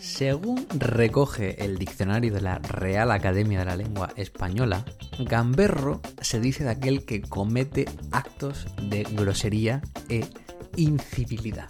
[0.00, 4.86] Según recoge el diccionario de la Real Academia de la Lengua Española,
[5.18, 10.26] gamberro se dice de aquel que comete actos de grosería e
[10.76, 11.68] incivilidad.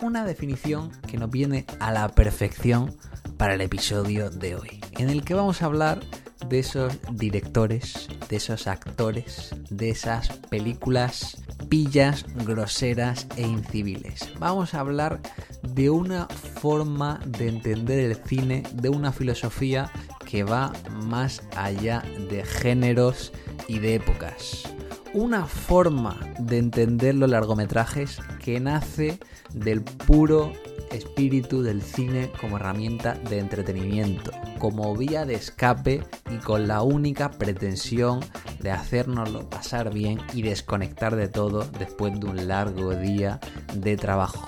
[0.00, 2.94] Una definición que nos viene a la perfección
[3.38, 6.00] para el episodio de hoy, en el que vamos a hablar
[6.48, 14.30] de esos directores, de esos actores, de esas películas pillas, groseras e inciviles.
[14.38, 15.20] Vamos a hablar
[15.62, 19.90] de una forma de entender el cine, de una filosofía
[20.26, 23.32] que va más allá de géneros
[23.66, 24.75] y de épocas.
[25.16, 29.18] Una forma de entender los largometrajes que nace
[29.54, 30.52] del puro
[30.90, 37.30] espíritu del cine como herramienta de entretenimiento, como vía de escape y con la única
[37.30, 38.20] pretensión
[38.60, 43.40] de hacernoslo pasar bien y desconectar de todo después de un largo día
[43.74, 44.44] de trabajo.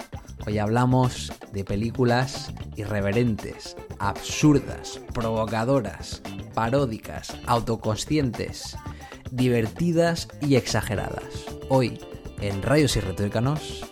[0.46, 6.20] Hoy hablamos de películas irreverentes, absurdas, provocadoras,
[6.52, 8.76] paródicas, autoconscientes,
[9.32, 11.46] divertidas y exageradas.
[11.68, 11.98] Hoy,
[12.40, 13.84] en Rayos y Retóricanos,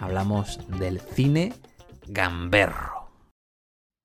[0.00, 1.54] hablamos del cine
[2.06, 3.10] gamberro.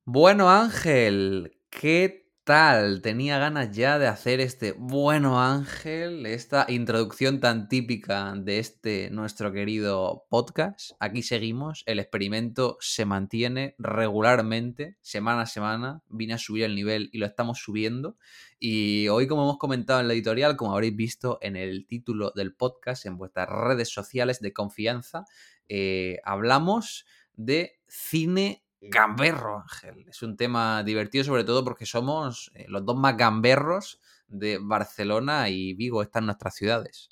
[0.05, 3.01] Bueno Ángel, ¿qué tal?
[3.01, 9.53] Tenía ganas ya de hacer este bueno Ángel, esta introducción tan típica de este nuestro
[9.53, 10.91] querido podcast.
[10.99, 16.03] Aquí seguimos, el experimento se mantiene regularmente, semana a semana.
[16.09, 18.17] Vine a subir el nivel y lo estamos subiendo.
[18.59, 22.53] Y hoy, como hemos comentado en la editorial, como habréis visto en el título del
[22.53, 25.25] podcast, en vuestras redes sociales de confianza,
[25.69, 27.05] eh, hablamos
[27.35, 30.05] de cine gamberro, Ángel.
[30.07, 35.49] Es un tema divertido, sobre todo porque somos eh, los dos más gamberros de Barcelona
[35.49, 37.09] y Vigo, están nuestras ciudades.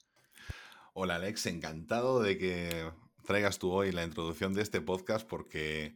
[0.93, 2.91] Hola Alex, encantado de que
[3.25, 5.95] traigas tú hoy la introducción de este podcast porque,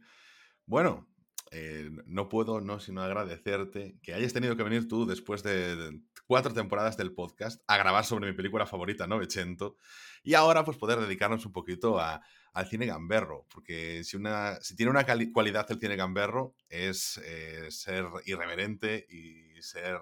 [0.64, 1.06] bueno,
[1.50, 6.52] eh, no puedo no sino agradecerte que hayas tenido que venir tú después de cuatro
[6.52, 9.76] temporadas del podcast a grabar sobre mi película favorita, Novecento,
[10.22, 12.20] y ahora pues poder dedicarnos un poquito a,
[12.56, 17.70] al cine gamberro, porque si, una, si tiene una cualidad el cine gamberro es eh,
[17.70, 19.98] ser irreverente y ser,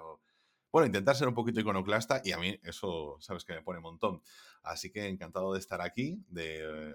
[0.71, 3.83] bueno, intentar ser un poquito iconoclasta y a mí eso, sabes que me pone un
[3.83, 4.23] montón.
[4.63, 6.95] Así que encantado de estar aquí, de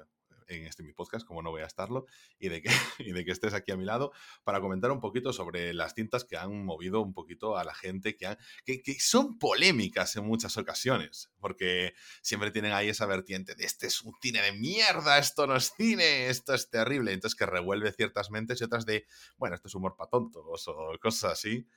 [0.50, 2.06] en este mi podcast, como no voy a estarlo,
[2.38, 4.12] y de, que, y de que estés aquí a mi lado
[4.44, 8.16] para comentar un poquito sobre las cintas que han movido un poquito a la gente,
[8.16, 13.66] que, que, que, son polémicas en muchas ocasiones, porque siempre tienen ahí esa vertiente de
[13.66, 17.46] este es un cine de mierda, esto no es cine, esto es terrible, entonces que
[17.46, 19.06] revuelve ciertas mentes y otras de,
[19.38, 21.68] bueno, esto es humor para tontos o cosas así,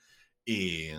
[0.45, 0.89] y,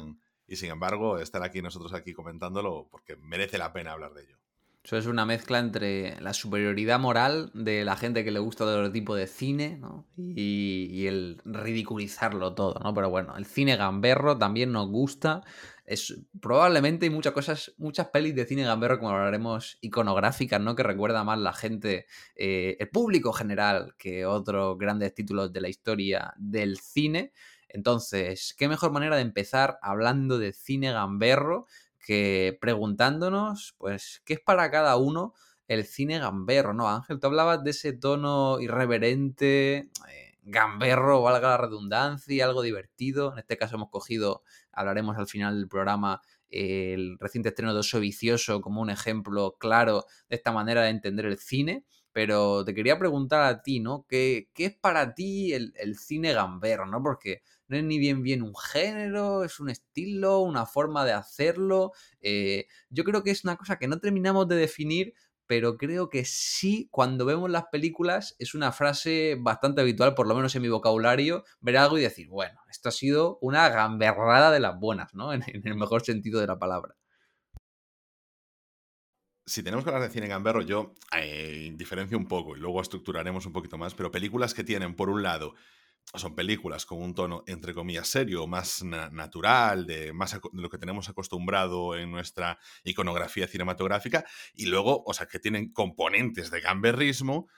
[0.47, 4.44] y sin embargo estar aquí nosotros aquí comentándolo porque merece la pena hablar de ello.
[4.85, 8.93] Eso es una mezcla entre la superioridad moral de la gente que le gusta otro
[8.93, 10.07] tipo de cine ¿no?
[10.19, 12.93] y, el ridiculizarlo todo, ¿no?
[12.93, 15.43] Pero bueno, el cine gamberro también nos gusta.
[15.87, 20.77] Es, probablemente hay muchas cosas, muchas pelis de cine gamberro, como hablaremos, iconográficas, ¿no?
[20.77, 22.05] Que recuerda más la gente,
[22.37, 27.33] eh, el público general, que otros grandes títulos de la historia del cine.
[27.71, 31.67] Entonces, ¿qué mejor manera de empezar hablando de cine gamberro
[32.05, 35.35] que preguntándonos, pues, ¿qué es para cada uno
[35.67, 36.89] el cine gamberro, no?
[36.89, 43.33] Ángel, tú hablabas de ese tono irreverente, eh, gamberro, valga la redundancia, algo divertido.
[43.33, 44.43] En este caso hemos cogido,
[44.73, 46.21] hablaremos al final del programa,
[46.51, 51.27] el reciente estreno de Oso Vicioso como un ejemplo claro de esta manera de entender
[51.27, 51.85] el cine.
[52.15, 54.07] Pero te quería preguntar a ti, ¿no?
[54.09, 57.03] ¿Qué, es para ti el, el cine gamberro, ¿no?
[57.03, 61.93] Porque no es ni bien bien un género, es un estilo, una forma de hacerlo.
[62.23, 65.15] Eh, yo creo que es una cosa que no terminamos de definir,
[65.47, 70.35] pero creo que sí, cuando vemos las películas, es una frase bastante habitual, por lo
[70.35, 74.61] menos en mi vocabulario, ver algo y decir, bueno, esto ha sido una gamberrada de
[74.61, 75.33] las buenas, ¿no?
[75.35, 76.95] En, el mejor sentido de la palabra.
[79.47, 83.45] Si tenemos que hablar de cine gamberro, yo eh, diferencio un poco y luego estructuraremos
[83.45, 85.55] un poquito más, pero películas que tienen, por un lado,
[86.15, 90.79] son películas con un tono, entre comillas, serio, más natural, de, más de lo que
[90.79, 94.25] tenemos acostumbrado en nuestra iconografía cinematográfica,
[94.55, 97.49] y luego, o sea, que tienen componentes de gamberrismo,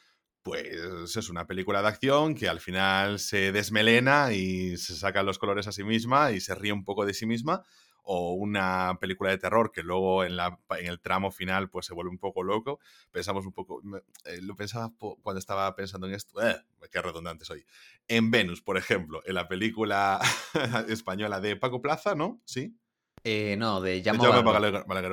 [0.42, 5.38] pues es una película de acción que al final se desmelena y se saca los
[5.38, 7.62] colores a sí misma y se ríe un poco de sí misma,
[8.08, 11.94] o una película de terror que luego en, la, en el tramo final pues se
[11.94, 12.78] vuelve un poco loco.
[13.10, 13.82] Pensamos un poco,
[14.24, 14.92] eh, lo pensaba
[15.22, 16.56] cuando estaba pensando en esto, eh,
[16.90, 17.66] qué redundante soy.
[18.06, 20.20] En Venus, por ejemplo, en la película
[20.88, 22.40] española de Paco Plaza, ¿no?
[22.44, 22.76] Sí.
[23.28, 24.22] Eh, no, de Llamo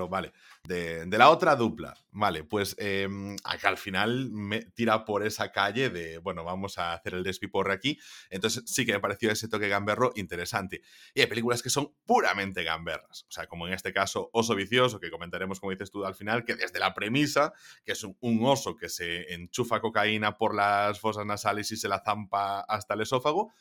[0.07, 0.33] vale.
[0.63, 3.07] De, la otra dupla, vale, pues eh,
[3.43, 7.73] acá al final me tira por esa calle de, bueno, vamos a hacer el despiporre
[7.73, 7.99] aquí.
[8.29, 10.83] Entonces sí que me pareció ese toque gamberro interesante.
[11.15, 13.25] Y hay películas que son puramente gamberras.
[13.27, 16.45] O sea, como en este caso Oso Vicioso, que comentaremos, como dices tú, al final,
[16.45, 17.51] que desde la premisa,
[17.83, 21.87] que es un, un oso que se enchufa cocaína por las fosas nasales y se
[21.87, 23.51] la zampa hasta el esófago,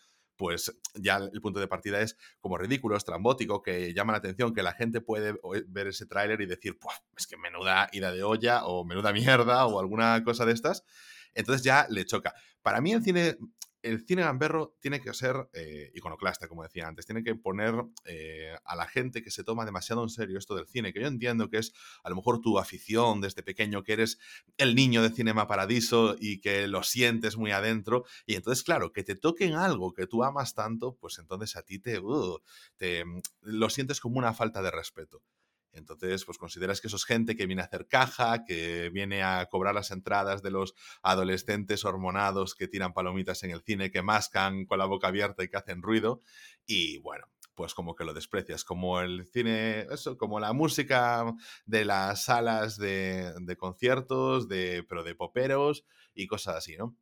[0.42, 4.64] pues ya el punto de partida es como ridículo, estrambótico, que llama la atención, que
[4.64, 5.36] la gente puede
[5.68, 6.76] ver ese tráiler y decir,
[7.16, 10.82] es que menuda ida de olla o menuda mierda o alguna cosa de estas.
[11.32, 12.34] Entonces ya le choca.
[12.60, 13.36] Para mí el cine
[13.82, 17.74] el cine gamberro tiene que ser eh, iconoclasta, como decía antes, tiene que poner
[18.04, 21.06] eh, a la gente que se toma demasiado en serio esto del cine, que yo
[21.06, 24.18] entiendo que es a lo mejor tu afición desde pequeño, que eres
[24.56, 29.02] el niño de Cinema Paradiso y que lo sientes muy adentro, y entonces, claro, que
[29.02, 32.38] te toquen algo que tú amas tanto, pues entonces a ti te, uh,
[32.76, 33.04] te
[33.40, 35.22] lo sientes como una falta de respeto.
[35.72, 39.46] Entonces, pues consideras que eso es gente que viene a hacer caja, que viene a
[39.46, 44.66] cobrar las entradas de los adolescentes hormonados que tiran palomitas en el cine, que mascan
[44.66, 46.20] con la boca abierta y que hacen ruido.
[46.66, 51.24] Y bueno, pues como que lo desprecias, como el cine, eso, como la música
[51.66, 55.84] de las salas de, conciertos, de, pero de poperos
[56.14, 56.96] y cosas así, ¿no?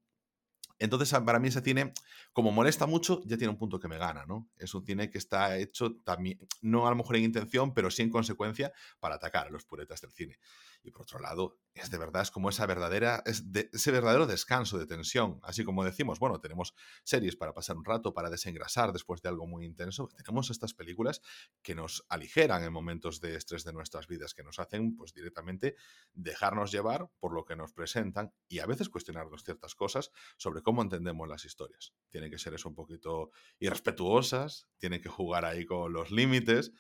[0.81, 1.93] Entonces, para mí ese cine,
[2.33, 4.49] como molesta mucho, ya tiene un punto que me gana, ¿no?
[4.57, 8.03] Es un cine que está hecho también, no a lo mejor en intención, pero sí
[8.03, 10.39] en consecuencia para atacar a los puretas del cine.
[10.83, 14.79] Y por otro lado, es de verdad, es como esa verdadera, es ese verdadero descanso
[14.79, 15.39] de tensión.
[15.43, 16.75] Así como decimos, bueno, tenemos
[17.05, 20.09] series para pasar un rato, para desengrasar después de algo muy intenso.
[20.17, 21.21] Tenemos estas películas
[21.63, 25.77] que nos aligeran en momentos de estrés de nuestras vidas, que nos hacen, pues directamente
[26.13, 30.83] dejarnos llevar por lo que nos presentan y a veces cuestionarnos ciertas cosas sobre cómo
[30.83, 31.95] entendemos las historias.
[32.11, 36.73] Tienen que ser eso un poquito irrespetuosas, tienen que jugar ahí con los límites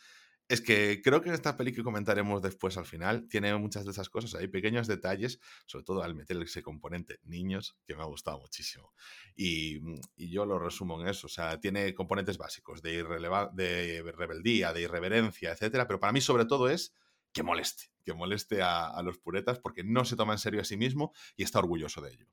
[0.51, 3.93] es que creo que en esta peli que comentaremos después al final tiene muchas de
[3.93, 4.35] esas cosas.
[4.35, 8.93] Hay pequeños detalles, sobre todo al meter ese componente niños, que me ha gustado muchísimo.
[9.37, 9.79] Y,
[10.17, 11.29] yo lo resumo en eso.
[11.29, 13.05] O sea, tiene componentes básicos de,
[13.53, 15.87] de rebeldía, de irreverencia, etcétera.
[15.87, 16.93] Pero para mí, sobre todo, es
[17.33, 20.77] que moleste, que moleste a los puretas porque no se toma en serio a sí
[20.77, 22.27] mismo y está orgulloso de ello.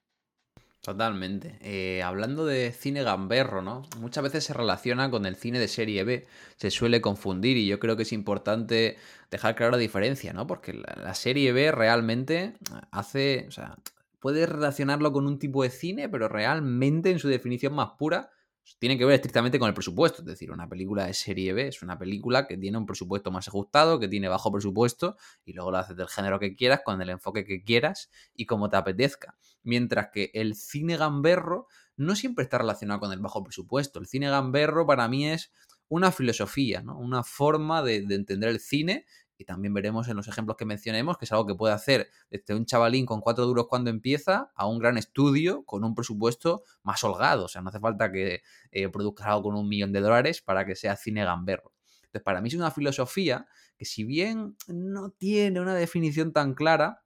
[0.82, 1.58] Totalmente.
[1.62, 3.84] Eh, hablando de cine gamberro, ¿no?
[4.00, 6.26] Muchas veces se relaciona con el cine de serie B,
[6.56, 8.98] se suele confundir y yo creo que es importante
[9.30, 10.48] dejar clara la diferencia, ¿no?
[10.48, 12.54] Porque la, serie B realmente
[12.92, 13.76] hace, o sea,
[14.20, 18.32] puede relacionarlo con un tipo de cine, pero realmente en su definición más pura
[18.80, 20.22] tiene que ver estrictamente con el presupuesto.
[20.22, 23.48] Es decir, una película de serie B es una película que tiene un presupuesto más
[23.48, 25.16] ajustado, que tiene bajo presupuesto
[25.46, 28.70] y luego lo haces del género que quieras, con el enfoque que quieras y como
[28.70, 29.36] te apetezca
[29.68, 31.68] mientras que el cine gamberro
[31.98, 34.00] no siempre está relacionado con el bajo presupuesto.
[34.00, 35.52] El cine gamberro para mí es
[35.90, 36.98] una filosofía, ¿no?
[36.98, 39.06] una forma de, entender el cine
[39.38, 42.56] y también veremos en los ejemplos que mencionemos que es algo que puede hacer desde
[42.56, 47.04] un chavalín con cuatro duros cuando empieza a un gran estudio con un presupuesto más
[47.04, 47.46] holgado.
[47.46, 48.42] O sea, no hace falta que
[48.72, 51.74] eh, produzca algo con un millón de dólares para que sea cine gamberro.
[51.98, 53.48] Entonces, para mí es una filosofía
[53.78, 57.04] que si bien no tiene una definición tan clara,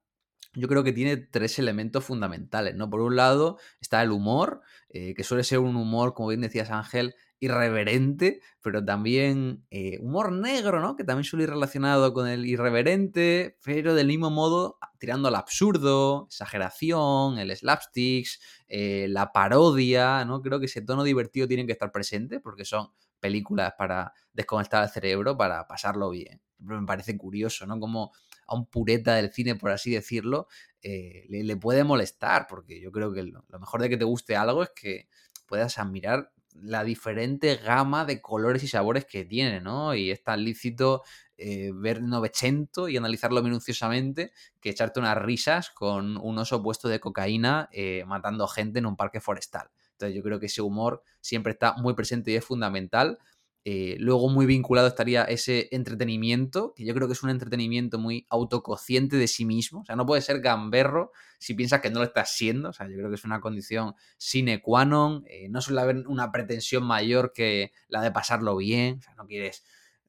[0.54, 2.88] yo creo que tiene tres elementos fundamentales, ¿no?
[2.90, 6.70] Por un lado está el humor, eh, que suele ser un humor, como bien decías
[6.70, 10.94] Ángel, irreverente, pero también eh, humor negro, ¿no?
[10.94, 16.26] Que también suele ir relacionado con el irreverente, pero del mismo modo tirando al absurdo,
[16.28, 20.40] exageración, el slapsticks, eh, la parodia, ¿no?
[20.40, 24.90] Creo que ese tono divertido tiene que estar presente porque son películas para desconectar el
[24.90, 26.40] cerebro, para pasarlo bien.
[26.58, 27.80] Me parece curioso, ¿no?
[27.80, 28.12] Como
[28.46, 30.46] a un pureta del cine, por así decirlo,
[30.80, 34.62] eh, le, puede molestar, porque yo creo que lo, mejor de que te guste algo
[34.62, 35.08] es que
[35.46, 39.94] puedas admirar la diferente gama de colores y sabores que tiene, ¿no?
[39.94, 41.02] Y es tan lícito
[41.36, 47.00] eh, ver Novecento y analizarlo minuciosamente que echarte unas risas con un oso puesto de
[47.00, 49.70] cocaína eh, matando gente en un parque forestal.
[49.92, 53.18] Entonces yo creo que ese humor siempre está muy presente y es fundamental
[53.64, 58.26] eh, luego muy vinculado estaría ese entretenimiento, que yo creo que es un entretenimiento muy
[58.28, 59.82] autoconsciente de sí mismo.
[59.82, 62.70] O sea, no puede ser gamberro si piensas que no lo estás siendo.
[62.70, 65.24] O sea, yo creo que es una condición sine qua non.
[65.28, 68.98] Eh, no suele haber una pretensión mayor que la de pasarlo bien.
[68.98, 69.62] O sea, no quieres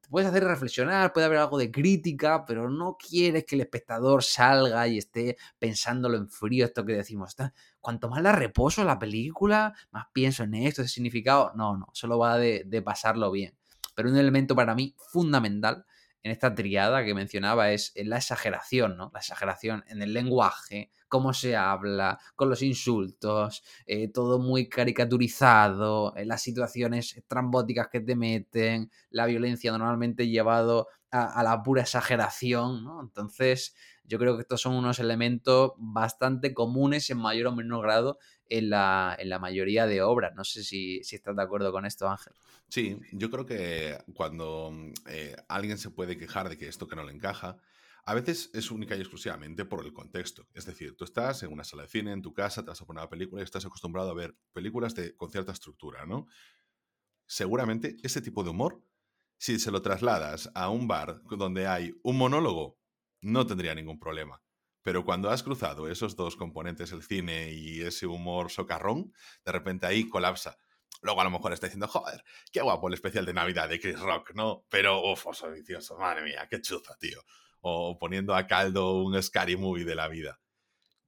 [0.09, 4.87] puedes hacer reflexionar, puede haber algo de crítica, pero no quieres que el espectador salga
[4.87, 7.35] y esté pensándolo en frío, esto que decimos.
[7.79, 11.51] Cuanto más la reposo la película, más pienso en esto, ese significado.
[11.55, 13.55] No, no, solo va de, pasarlo bien.
[13.95, 15.85] Pero un elemento para mí fundamental
[16.21, 19.11] en esta triada que mencionaba es la exageración, ¿no?
[19.13, 26.11] La exageración en el lenguaje, cómo se habla, con los insultos, eh, todo muy caricaturizado,
[26.25, 32.99] las situaciones trambóticas que te meten, la violencia normalmente llevado a, la pura exageración, ¿no?
[32.99, 38.17] Entonces, yo creo que estos son unos elementos bastante comunes en mayor o menor grado
[38.49, 40.33] en la, en la mayoría de obras.
[40.33, 42.33] No sé si, si, estás de acuerdo con esto, Ángel.
[42.69, 44.73] Sí, yo creo que cuando
[45.07, 47.57] eh, alguien se puede quejar de que esto que no le encaja,
[48.05, 50.47] a veces es única y exclusivamente por el contexto.
[50.53, 52.85] Es decir, tú estás en una sala de cine, en tu casa, te vas a
[52.85, 56.27] poner una película y estás acostumbrado a ver películas de, con cierta estructura, ¿no?
[57.25, 58.83] Seguramente ese tipo de humor,
[59.37, 62.77] si se lo trasladas a un bar donde hay un monólogo,
[63.21, 64.43] no tendría ningún problema.
[64.81, 69.13] Pero cuando has cruzado esos dos componentes, el cine y ese humor socarrón,
[69.45, 70.57] de repente ahí colapsa.
[71.01, 73.99] Luego a lo mejor está diciendo, joder, qué guapo el especial de Navidad de Chris
[73.99, 74.65] Rock, ¿no?
[74.69, 77.21] Pero, uff, oso vicioso, madre mía, qué chuza, tío.
[77.65, 80.39] O poniendo a caldo un scary movie de la vida.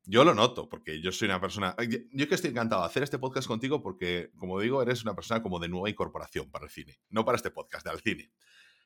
[0.08, 1.76] Yo lo noto, porque yo soy una persona.
[2.14, 5.42] Yo que estoy encantado de hacer este podcast contigo, porque, como digo, eres una persona
[5.42, 7.00] como de nueva incorporación para el cine.
[7.10, 8.32] No para este podcast, del cine.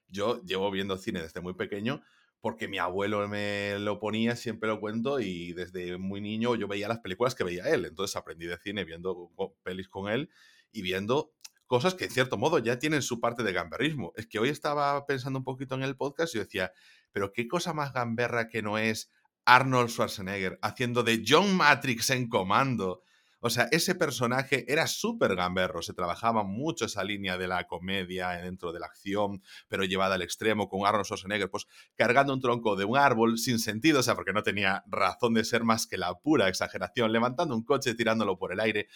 [0.07, 2.01] Yo llevo viendo cine desde muy pequeño,
[2.41, 6.87] porque mi abuelo me lo ponía, siempre lo cuento, y desde muy niño yo veía
[6.87, 7.85] las películas que veía él.
[7.85, 10.29] Entonces aprendí de cine viendo pelis con él
[10.71, 11.33] y viendo
[11.67, 14.13] cosas que en cierto modo ya tienen su parte de gamberrismo.
[14.15, 16.71] Es que hoy estaba pensando un poquito en el podcast y decía,
[17.11, 19.11] pero qué cosa más gamberra que no es
[19.45, 23.03] Arnold Schwarzenegger haciendo de John Matrix en comando
[23.41, 28.29] o sea, ese personaje era súper gamberro, se trabajaba mucho esa línea de la comedia
[28.29, 32.75] dentro de la acción, pero llevada al extremo con Arnold Schwarzenegger, pues cargando un tronco
[32.75, 35.97] de un árbol sin sentido, o sea, porque no tenía razón de ser más que
[35.97, 38.87] la pura exageración, levantando un coche, tirándolo por el aire.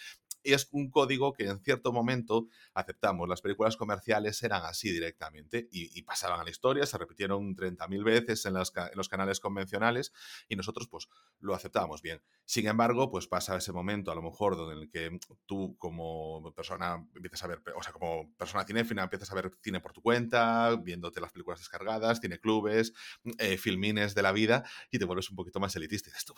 [0.42, 3.28] Y es un código que en cierto momento aceptamos.
[3.28, 8.44] Las películas comerciales eran así directamente y, pasaban a la historia, se repitieron 30.000 veces
[8.44, 8.62] en, en
[8.94, 10.12] los canales convencionales
[10.48, 11.08] y nosotros pues
[11.38, 12.20] lo aceptábamos bien.
[12.46, 17.06] Sin embargo, pues pasa ese momento a lo mejor en el que tú como persona
[17.14, 20.76] empiezas a ver, o sea, como persona cinéfila empiezas a ver cine por tu cuenta,
[20.76, 22.92] viéndote las películas descargadas, clubes,
[23.38, 26.34] eh, filmines de la vida y te vuelves un poquito más elitista y dices, tú,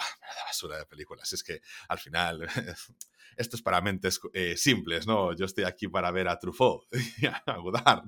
[0.47, 1.33] basura de películas.
[1.33, 2.47] Es que al final
[3.37, 5.35] esto es para mentes eh, simples, ¿no?
[5.35, 6.85] Yo estoy aquí para ver a Truffaut
[7.19, 8.05] y a Godard.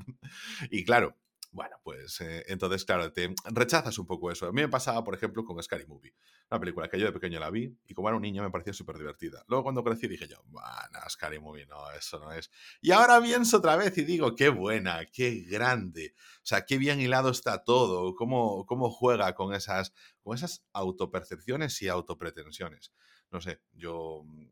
[0.70, 1.16] Y claro,
[1.50, 4.46] bueno, pues eh, entonces, claro, te rechazas un poco eso.
[4.46, 6.14] A mí me pasaba, por ejemplo, con Scary Movie,
[6.50, 8.72] una película que yo de pequeño la vi y como era un niño me parecía
[8.72, 9.44] súper divertida.
[9.48, 12.50] Luego cuando crecí dije yo, bueno, Scary Movie, no, eso no es.
[12.80, 16.14] Y ahora pienso otra vez y digo, qué buena, qué grande.
[16.42, 21.80] O sea, qué bien hilado está todo, cómo, cómo juega con esas, con esas autopercepciones
[21.82, 22.92] y autopretensiones
[23.30, 24.46] no sé, yo mm,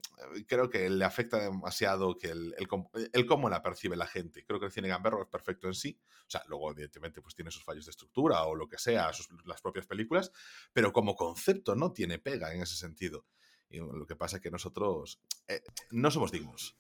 [0.47, 4.45] creo que le afecta demasiado que el, el, cómo la percibe la gente.
[4.45, 5.99] Creo que el cine gamberro es perfecto en sí.
[6.27, 9.11] O sea, luego evidentemente pues tiene sus fallos de estructura o lo que sea,
[9.45, 10.33] las propias películas,
[10.73, 13.27] pero como concepto no tiene pega en ese sentido.
[13.69, 16.77] Y lo que pasa es que nosotros eh, no somos dignos.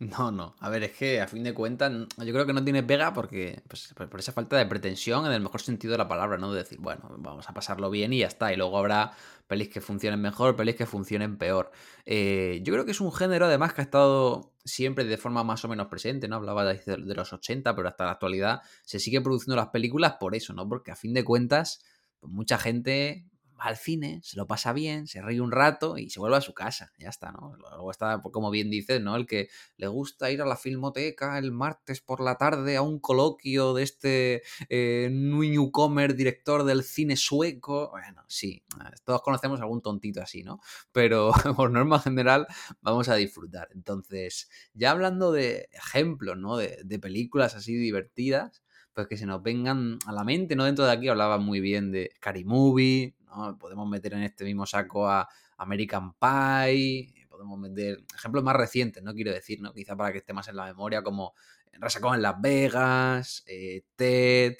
[0.00, 0.54] No, no.
[0.60, 3.64] A ver, es que a fin de cuentas, yo creo que no tiene pega porque,
[3.66, 6.52] pues, por esa falta de pretensión, en el mejor sentido de la palabra, ¿no?
[6.52, 8.52] De decir, bueno, vamos a pasarlo bien y ya está.
[8.52, 9.10] Y luego habrá
[9.48, 11.72] pelis que funcionen mejor, pelis que funcionen peor.
[12.06, 15.64] Eh, yo creo que es un género, además, que ha estado siempre de forma más
[15.64, 16.36] o menos presente, ¿no?
[16.36, 20.52] Hablaba de, los 80, pero hasta la actualidad se sigue produciendo las películas por eso,
[20.52, 20.68] ¿no?
[20.68, 21.82] Porque a fin de cuentas,
[22.20, 23.26] pues, mucha gente
[23.58, 26.40] va al cine, se lo pasa bien, se ríe un rato y se vuelve a
[26.40, 26.92] su casa.
[26.98, 27.54] Ya está, ¿no?
[27.56, 29.16] Luego está, pues, como bien dices, ¿no?
[29.16, 33.00] El que le gusta ir a la filmoteca el martes por la tarde a un
[33.00, 37.90] coloquio de este eh, newcomer director del cine sueco.
[37.90, 38.62] Bueno, sí,
[39.04, 40.60] todos conocemos algún tontito así, ¿no?
[40.92, 42.46] Pero por norma general
[42.80, 43.68] vamos a disfrutar.
[43.74, 46.56] Entonces, ya hablando de ejemplos, ¿no?
[46.56, 48.62] De, de películas así divertidas,
[48.98, 50.64] pues que se nos vengan a la mente, ¿no?
[50.64, 53.14] Dentro de aquí hablaba muy bien de Scary Movie,
[53.58, 59.14] Podemos meter en este mismo saco a American Pie, podemos meter ejemplos más recientes, no
[59.14, 59.72] quiero decir, ¿no?
[59.72, 61.34] Quizá para que esté más en la memoria, como
[61.72, 64.56] Resacón en Las Vegas, eh, Ted,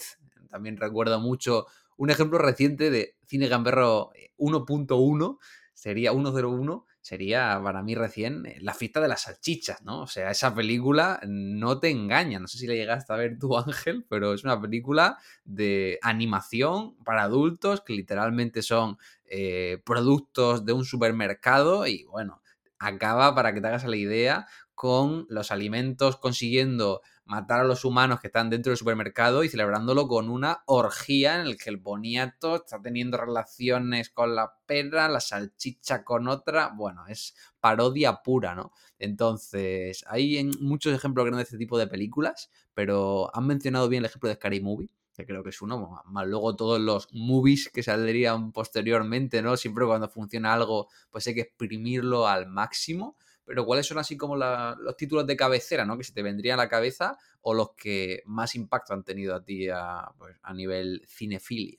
[0.49, 5.45] también recuerdo mucho un ejemplo reciente de cine gamberro 1.1, eh,
[5.75, 10.03] sería 101, sería para mí recién eh, La fiesta de las salchichas, ¿no?
[10.03, 12.39] O sea, esa película no te engaña.
[12.39, 16.97] No sé si la llegaste a ver tú, Ángel, pero es una película de animación
[17.05, 22.43] para adultos que literalmente son eh, productos de un supermercado y bueno,
[22.79, 28.21] acaba, para que te hagas la idea, con los alimentos consiguiendo matar a los humanos
[28.21, 32.57] que están dentro del supermercado y celebrándolo con una orgía en el que el boniato
[32.57, 36.73] está teniendo relaciones con la pera, la salchicha con otra.
[36.75, 38.73] Bueno, es parodia pura, ¿no?
[38.99, 44.07] Entonces, hay muchos ejemplos grandes de este tipo de películas, pero han mencionado bien el
[44.07, 47.83] ejemplo de Scary Movie que creo que es uno, más luego todos los movies que
[47.83, 49.57] saldrían posteriormente, ¿no?
[49.57, 53.17] Siempre cuando funciona algo, pues hay que exprimirlo al máximo.
[53.49, 55.97] Pero ¿cuáles son así como los títulos de cabecera, ¿no?
[55.97, 59.43] Que se te vendrían a la cabeza o los que más impacto han tenido a
[59.43, 61.79] ti a, pues, a nivel cinefilia?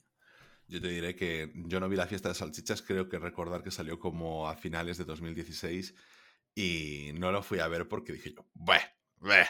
[0.67, 3.69] Yo te diré que yo no vi la fiesta de salchichas, creo que recordar que
[3.69, 5.93] salió como a finales de 2016
[6.55, 8.81] y no lo fui a ver porque dije yo, ¡bueh!
[9.17, 9.45] ¡bueh!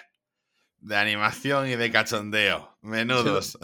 [0.82, 2.78] De animación y de cachondeo.
[2.82, 3.58] Menudos.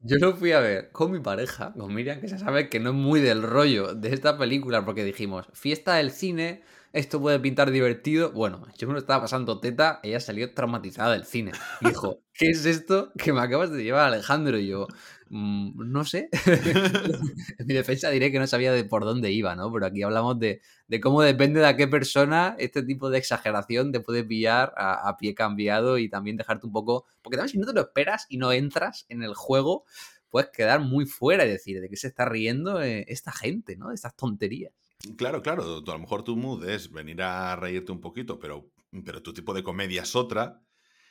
[0.00, 2.90] Yo, lo fui a ver con mi pareja, con Miriam, que se sabe que no
[2.90, 7.70] es muy del rollo de esta película, porque dijimos, fiesta del cine, esto puede pintar
[7.70, 8.32] divertido.
[8.32, 11.52] Bueno, yo me lo estaba pasando teta, ella salió traumatizada del cine.
[11.80, 14.58] dijo, ¿qué es esto que me acabas de llevar, Alejandro?
[14.58, 16.28] Y yo, mm, no sé.
[17.58, 19.72] en mi defensa diré que no sabía de por dónde iba, ¿no?
[19.72, 20.60] Pero aquí hablamos de,
[21.02, 25.34] cómo depende de a qué persona este tipo de exageración te puede pillar a, pie
[25.34, 27.06] cambiado y también dejarte un poco.
[27.22, 29.84] Porque también si no te lo esperas y no entras en el juego,
[30.30, 33.88] puedes quedar muy fuera y decir de qué se está riendo eh, esta gente, ¿no?
[33.88, 34.72] De estas tonterías.
[35.16, 38.70] Claro, claro, a lo mejor tu mood es venir a reírte un poquito, pero,
[39.04, 40.62] pero tu tipo de comedia es otra,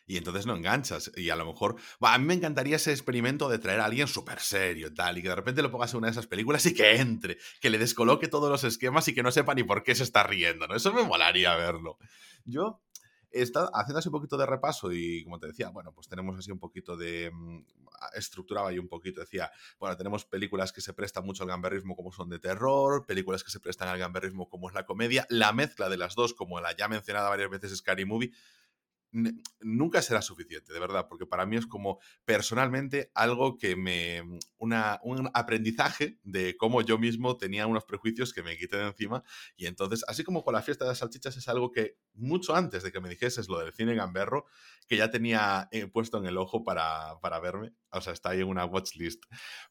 [0.08, 1.12] y entonces no enganchas.
[1.16, 4.40] Y a lo mejor, a mí me encantaría ese experimento de traer a alguien súper
[4.40, 6.96] serio tal, y que de repente lo pongas en una de esas películas y que
[6.98, 10.04] entre, que le descoloque todos los esquemas y que no sepa ni por qué se
[10.04, 10.76] está riendo, ¿no?
[10.76, 11.98] Eso me molaría verlo.
[12.46, 12.82] Yo
[13.32, 16.52] estado haciendo así un poquito de repaso y como te decía, bueno, pues tenemos así
[16.52, 17.32] un poquito de...
[17.32, 17.64] Mm,
[18.14, 22.12] estructuraba y un poquito, decía, bueno, tenemos películas que se prestan mucho al gamberrismo como
[22.12, 25.90] son de terror, películas que se prestan al gamberrismo como es la comedia, la mezcla
[25.90, 28.32] de las dos, como la ya mencionada varias veces Scary Movie,
[29.62, 34.24] nunca será suficiente, de verdad, porque para mí es como personalmente algo que me...
[34.58, 39.24] Una, un aprendizaje de cómo yo mismo tenía unos prejuicios que me quité de encima
[39.56, 42.84] y entonces, así como con la fiesta de las salchichas es algo que mucho antes
[42.84, 44.46] de que me dijeses lo del cine gamberro,
[44.88, 48.42] que ya tenía eh, puesto en el ojo para, para verme, o sea, está ahí
[48.42, 49.24] en una watchlist.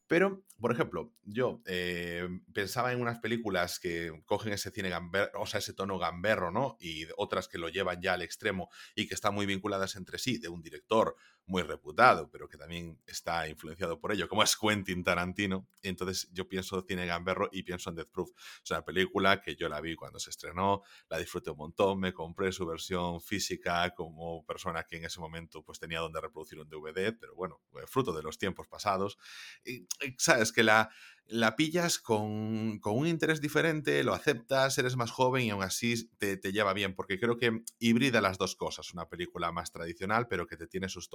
[0.06, 5.46] Pero, por ejemplo, yo eh, pensaba en unas películas que cogen ese cine gamberro, o
[5.46, 6.76] sea, ese tono gamberro, ¿no?
[6.80, 10.38] Y otras que lo llevan ya al extremo y que están muy vinculadas entre sí,
[10.38, 15.04] de un director muy reputado, pero que también está influenciado por ello, como es Quentin
[15.04, 15.66] Tarantino.
[15.82, 18.30] Entonces yo pienso cine gamberro y pienso en Death Proof.
[18.62, 22.12] Es una película que yo la vi cuando se estrenó, la disfruté un montón, me
[22.12, 26.68] compré su versión física como persona que en ese momento pues tenía donde reproducir un
[26.68, 29.18] DVD, pero bueno, fruto de los tiempos pasados.
[29.64, 29.86] Y,
[30.18, 30.90] sabes que la,
[31.26, 36.36] la pillas con, un interés diferente, lo aceptas, eres más joven y aún así te,
[36.52, 40.56] lleva bien, porque creo que hibrida las dos cosas, una película más tradicional, pero que
[40.56, 41.08] te tiene sus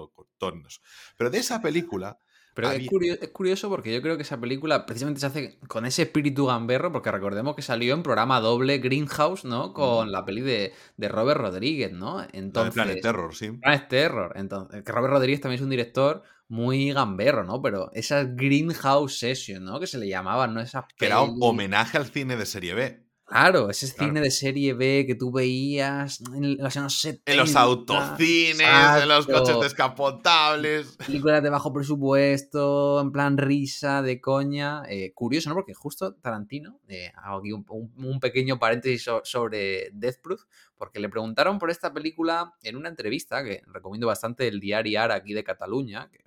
[1.18, 2.20] Pero de esa película...
[2.56, 6.48] Pero es, curioso, porque yo creo que esa película precisamente se hace con ese espíritu
[6.48, 9.72] gamberro, porque recordemos que salió en programa doble Greenhouse, ¿no?
[9.72, 12.26] Con la peli de, Robert Rodríguez, ¿no?
[12.34, 13.52] Entonces, Planet Terror, sí.
[13.52, 14.34] Planet Terror.
[14.36, 17.62] Entonces, que Robert Rodríguez también es un director muy gamberro, ¿no?
[17.62, 19.80] Pero esa Greenhouse Session, ¿no?
[19.80, 20.60] Que se le llamaban, ¿no?
[20.60, 23.09] Esa que era un homenaje al cine de serie B.
[23.30, 27.32] Claro, ese cine de serie B que tú veías en los años 70.
[27.32, 28.60] En los autocines,
[29.02, 30.98] en los coches descapotables.
[30.98, 34.82] Películas de bajo presupuesto, en plan risa, de coña.
[34.90, 35.56] Eh, curioso, ¿no?
[35.56, 41.60] Porque justo Tarantino, eh, hago aquí un, pequeño paréntesis sobre Death Proof, porque le preguntaron
[41.60, 46.10] por esta película en una entrevista que recomiendo bastante el diario Ara aquí de Cataluña,
[46.12, 46.24] que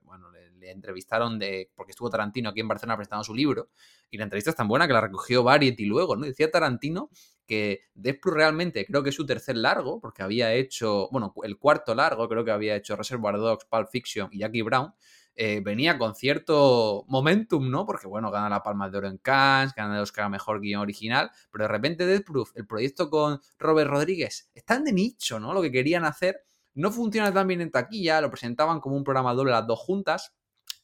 [0.62, 3.70] le, entrevistaron de, porque estuvo Tarantino aquí en Barcelona presentando su libro
[4.10, 6.24] y la entrevista es tan buena que la recogió Variety luego, ¿no?
[6.24, 7.10] Decía Tarantino
[7.46, 11.94] que Death realmente creo que es su tercer largo, porque había hecho, bueno, el cuarto
[11.94, 14.94] largo, creo que había hecho Reservoir Dogs, Pulp Fiction y Jackie Brown,
[15.34, 17.86] eh, venía con cierto momentum, ¿no?
[17.86, 20.82] Porque, bueno, gana la Palma de Oro en Cannes, gana el Oscar a Mejor Guión
[20.82, 25.54] Original, pero de repente Death Proof, el proyecto con Robert Rodríguez, están de nicho, ¿no?
[25.54, 26.42] Lo que querían hacer
[26.74, 30.34] no funciona tan bien en taquilla, lo presentaban como un programa doble las dos juntas,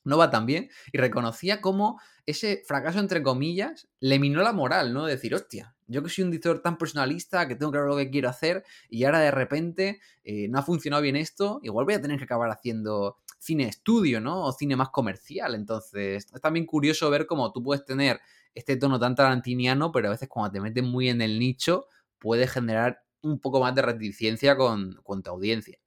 [0.08, 4.92] no va tan bien, y reconocía cómo ese fracaso, entre comillas, le minó la moral,
[4.92, 5.06] ¿no?
[5.06, 8.28] Decir, hostia, yo que soy un director tan personalista, que tengo claro lo que quiero
[8.28, 12.18] hacer, y ahora de repente eh, no ha funcionado bien esto, igual voy a tener
[12.18, 14.44] que acabar haciendo cine estudio, ¿no?
[14.44, 15.54] O cine más comercial.
[15.54, 18.20] Entonces, es también curioso ver cómo tú puedes tener
[18.54, 21.86] este tono tan tarantiniano, pero a veces cuando te metes muy en el nicho,
[22.18, 25.78] puede generar un poco más de reticencia con, con tu audiencia.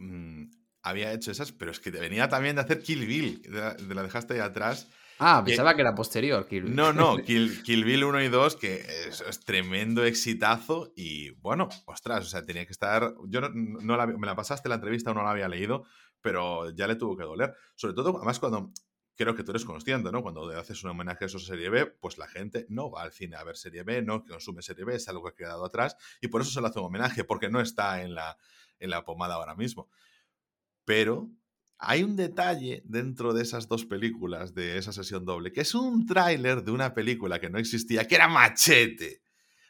[0.00, 0.37] Mm,
[0.88, 4.34] había hecho esas, pero es que venía también de hacer Kill Bill, de la, dejaste
[4.34, 4.88] ahí atrás.
[5.20, 6.76] Ah, pensaba que, era posterior, Kill Bill.
[6.76, 12.28] No, no, Kill, Bill 1 y 2, que es, tremendo exitazo y bueno, ostras, o
[12.28, 13.14] sea, tenía que estar...
[13.26, 15.84] Yo no, la, me la pasaste la entrevista o no la había leído,
[16.20, 17.54] pero ya le tuvo que doler.
[17.74, 18.72] Sobre todo, además, cuando
[19.18, 20.22] creo que tú eres consciente, ¿no?
[20.22, 23.34] Cuando haces un homenaje a eso serie B, pues la gente no va al cine
[23.34, 26.28] a ver serie B, no consume serie B, es algo que ha quedado atrás y
[26.28, 28.38] por eso se le hace un homenaje, porque no está en la,
[28.78, 29.90] en la pomada ahora mismo.
[30.88, 31.28] Pero
[31.76, 36.06] hay un detalle dentro de esas dos películas, de esa sesión doble, que es un
[36.06, 39.20] tráiler de una película que no existía, que era Machete.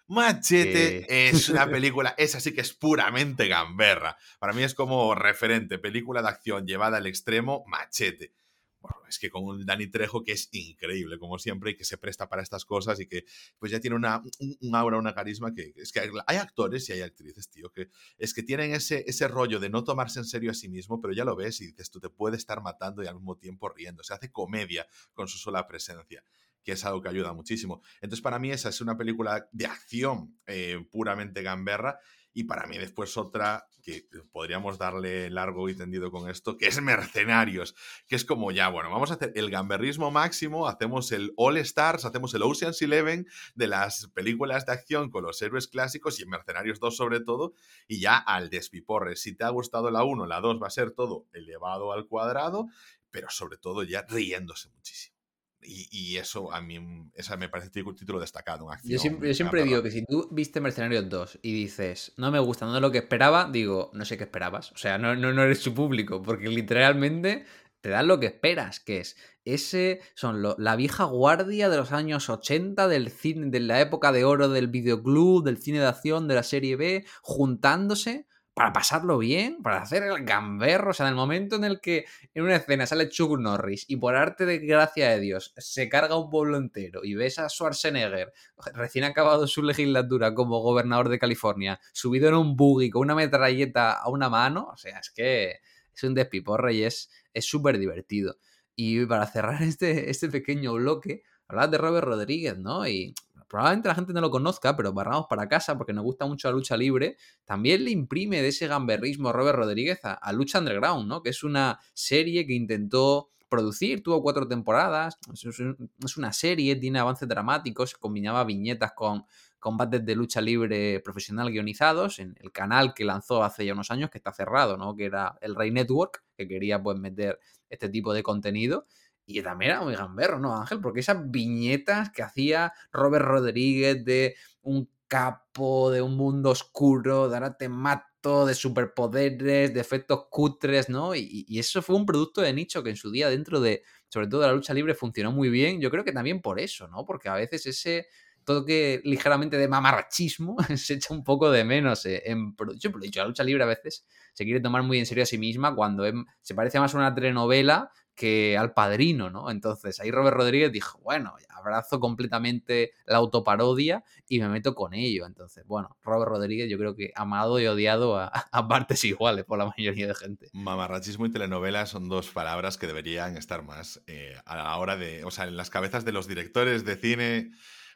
[0.06, 1.28] Machete Eh.
[1.30, 4.16] es una película, esa sí que es puramente gamberra.
[4.38, 8.32] Para mí es como referente, película de acción llevada al extremo, Machete.
[8.80, 11.98] Bueno, es que con un Dani Trejo que es increíble, como siempre, y que se
[11.98, 13.24] presta para estas cosas y que
[13.58, 14.22] pues ya tiene una,
[14.60, 17.88] un, aura, una carisma que es que hay actores y hay actrices, tío, que
[18.18, 21.12] es que tienen ese, ese rollo de no tomarse en serio a sí mismo, pero
[21.12, 24.02] ya lo ves y dices, tú te puedes estar matando y al mismo tiempo riendo.
[24.04, 26.22] Se hace comedia con su sola presencia
[26.68, 27.80] que es algo que ayuda muchísimo.
[28.02, 31.98] Entonces, para mí esa es una película de acción eh, puramente gamberra
[32.38, 36.80] y para mí después otra que podríamos darle largo y tendido con esto, que es
[36.80, 37.74] Mercenarios,
[38.06, 42.04] que es como ya, bueno, vamos a hacer el gamberrismo máximo, hacemos el All Stars,
[42.04, 46.28] hacemos el Ocean's Eleven de las películas de acción con los héroes clásicos y en
[46.28, 47.54] Mercenarios 2 sobre todo,
[47.88, 49.16] y ya al despiporre.
[49.16, 52.68] Si te ha gustado la 1, la 2 va a ser todo elevado al cuadrado,
[53.10, 55.17] pero sobre todo ya riéndose muchísimo.
[55.60, 56.78] Y, y, eso a mí,
[57.14, 58.64] esa me parece un título destacado.
[58.64, 62.12] Una acción, yo siempre, yo siempre digo que si tú viste Mercenarios 2 y dices,
[62.16, 64.70] no me gusta, no es lo que esperaba, digo, no sé qué esperabas.
[64.72, 67.44] O sea, no, no, no eres su público, porque literalmente
[67.80, 71.90] te dan lo que esperas, que es ese, son lo, la vieja guardia de los
[71.90, 76.28] años 80 del cine, de la época de oro del videoclub, del cine de acción,
[76.28, 78.27] de la serie B, juntándose
[78.58, 80.90] para pasarlo bien, para hacer el gamberro.
[80.90, 83.96] O sea, en el momento en el que en una escena sale Chuck Norris y
[83.96, 88.32] por arte de gracia de Dios se carga un pueblo entero y ves a Schwarzenegger
[88.74, 93.92] recién acabado su legislatura como gobernador de California, subido en un buggy con una metralleta
[93.92, 95.60] a una mano, o sea, es que
[95.94, 98.38] es un despiporre y es súper divertido.
[98.74, 102.88] Y para cerrar este, este pequeño bloque, hablabas de Robert Rodríguez, ¿no?
[102.88, 103.14] Y
[103.48, 106.52] probablemente la gente no lo conozca, pero barramos para casa porque nos gusta mucho la
[106.52, 111.22] lucha libre, también le imprime de ese gamberrismo Robert Rodríguez a, Lucha Underground, ¿no?
[111.22, 117.26] Que es una serie que intentó producir, tuvo cuatro temporadas, es una serie, tiene avances
[117.26, 119.24] dramáticos, combinaba viñetas con
[119.58, 124.10] combates de lucha libre profesional guionizados en el canal que lanzó hace ya unos años,
[124.10, 124.94] que está cerrado, ¿no?
[124.94, 128.86] Que era el Rey Network, que quería pues meter este tipo de contenido.
[129.30, 130.80] Y también era muy gamberro, ¿no, Ángel?
[130.80, 137.36] Porque esas viñetas que hacía Robert Rodríguez de un capo, de un mundo oscuro, de
[137.36, 141.14] ahora te mato, de superpoderes, de efectos cutres, ¿no?
[141.14, 144.40] Y, eso fue un producto de nicho que en su día dentro de, sobre todo
[144.40, 145.78] de la lucha libre, funcionó muy bien.
[145.78, 147.04] Yo creo que también por eso, ¿no?
[147.04, 148.06] Porque a veces ese
[148.44, 152.94] toque ligeramente de mamarrachismo se echa un poco de menos eh, en producción.
[152.94, 155.36] Pero dicho, la lucha libre a veces se quiere tomar muy en serio a sí
[155.36, 156.04] misma cuando
[156.40, 159.48] se parece más a una telenovela que al padrino, ¿no?
[159.48, 165.24] Entonces ahí Robert Rodríguez dijo, bueno, abrazo completamente la autoparodia y me meto con ello.
[165.24, 168.18] Entonces, bueno, Robert Rodríguez yo creo que amado y odiado
[168.52, 170.50] a, partes iguales por la mayoría de gente.
[170.52, 175.24] Mamarrachismo y telenovela son dos palabras que deberían estar más eh, a la hora de,
[175.24, 177.50] o sea, en las cabezas de los directores de cine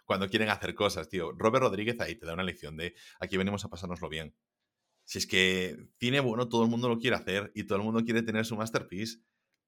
[0.04, 1.32] cuando quieren hacer cosas, tío.
[1.32, 4.36] Robert Rodríguez ahí te da una lección de aquí venimos a pasárnoslo bien.
[5.04, 8.04] Si es que cine bueno, todo el mundo lo quiere hacer y todo el mundo
[8.04, 9.18] quiere tener su masterpiece,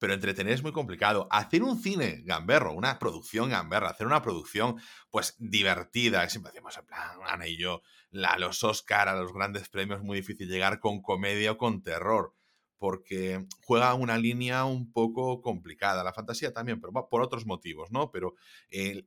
[0.04, 1.26] pero entretener es muy complicado.
[1.30, 4.76] Hacer un cine gamberro, una producción gamberra, hacer una producción
[5.08, 10.18] pues divertida, siempre decimos en plan, Ana y yo, los Oscar, los grandes premios, muy
[10.18, 12.34] difícil llegar con comedia o con terror
[12.76, 16.04] porque juega una línea un poco complicada.
[16.04, 18.10] La fantasía también, pero por otros motivos, ¿no?
[18.10, 18.34] Pero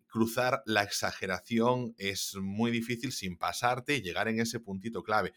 [0.08, 5.34] cruzar la exageración es muy difícil sin pasarte y llegar en ese puntito clave.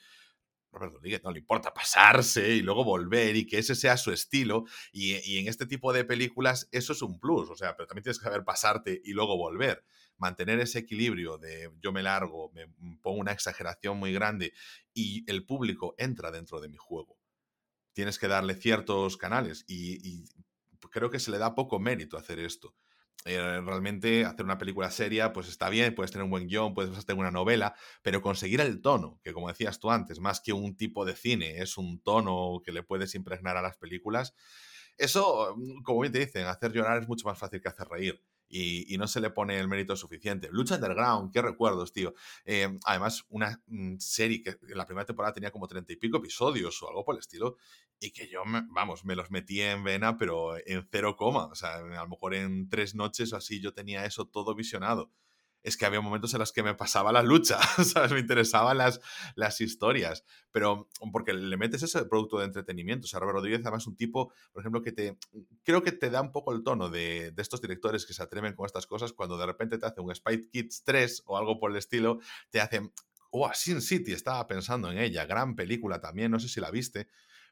[0.72, 4.64] Robert Rodríguez no le importa pasarse y luego volver y que ese sea su estilo.
[4.92, 8.04] Y, y, en este tipo de películas eso es un plus, o sea, pero también
[8.04, 9.84] tienes que saber pasarte y luego volver.
[10.16, 12.68] Mantener ese equilibrio de yo me largo, me
[13.00, 14.52] pongo una exageración muy grande
[14.92, 17.20] y el público entra dentro de mi juego
[17.92, 20.24] tienes que darle ciertos canales y,
[20.90, 22.74] creo que se le da poco mérito hacer esto.
[23.26, 27.04] Eh, realmente hacer una película seria pues está bien, puedes tener un buen guion, puedes
[27.04, 30.74] tener una novela, pero conseguir el tono, que como decías tú antes, más que un
[30.74, 34.34] tipo de cine, es un tono que le puedes impregnar a las películas,
[34.96, 35.54] eso,
[35.84, 38.22] como bien te dicen, hacer llorar es mucho más fácil que hacer reír.
[38.52, 40.48] Y, y, no se le pone el mérito suficiente.
[40.50, 42.14] Lucha Underground, qué recuerdos, tío.
[42.44, 46.16] Eh, además, una mm, serie que en la primera temporada tenía como treinta y pico
[46.16, 47.56] episodios o algo por el estilo,
[48.00, 51.46] y que yo, me, vamos, me los metí en vena, pero en cero coma.
[51.46, 55.12] O sea, a lo mejor en tres noches o así yo tenía eso todo visionado.
[55.62, 58.12] Es que había momentos en los que me pasaba la lucha, ¿sabes?
[58.12, 59.00] Me interesaban las,
[59.34, 63.04] las historias, pero porque le metes ese producto de entretenimiento.
[63.04, 65.18] O sea, Robert Rodríguez además es un tipo, por ejemplo, que te,
[65.64, 68.54] creo que te da un poco el tono de, de estos directores que se atreven
[68.54, 71.70] con estas cosas cuando de repente te hace un Spy Kids 3 o algo por
[71.70, 72.20] el estilo,
[72.50, 72.92] te hacen,
[73.30, 77.08] oh, Sin City, estaba pensando en ella, gran película también, no sé si la viste,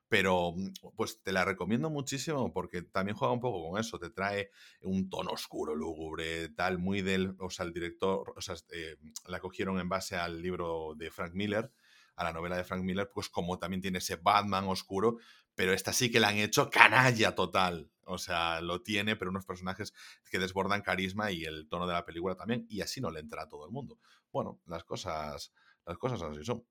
[0.09, 4.11] pero mm, pues te la recomiendo muchísimo porque también juega un poco con eso, te
[4.11, 4.51] trae
[4.83, 9.41] un tono oscuro, lúgubre, tal, muy del, o sea, el director, o sea, eh, la
[9.41, 11.73] cogieron en base al libro de Frank Miller,
[12.17, 15.19] a la novela de Frank Miller, pues como también tiene ese Batman oscuro,
[15.55, 17.91] pero esta sí que la han hecho canalla total.
[18.05, 19.93] O sea, lo tiene, pero unos personajes
[20.31, 23.43] que desbordan carisma y el tono de la película también, y así no le entra
[23.43, 23.99] a todo el mundo.
[24.33, 25.53] Bueno, las cosas,
[25.85, 26.65] las cosas así son.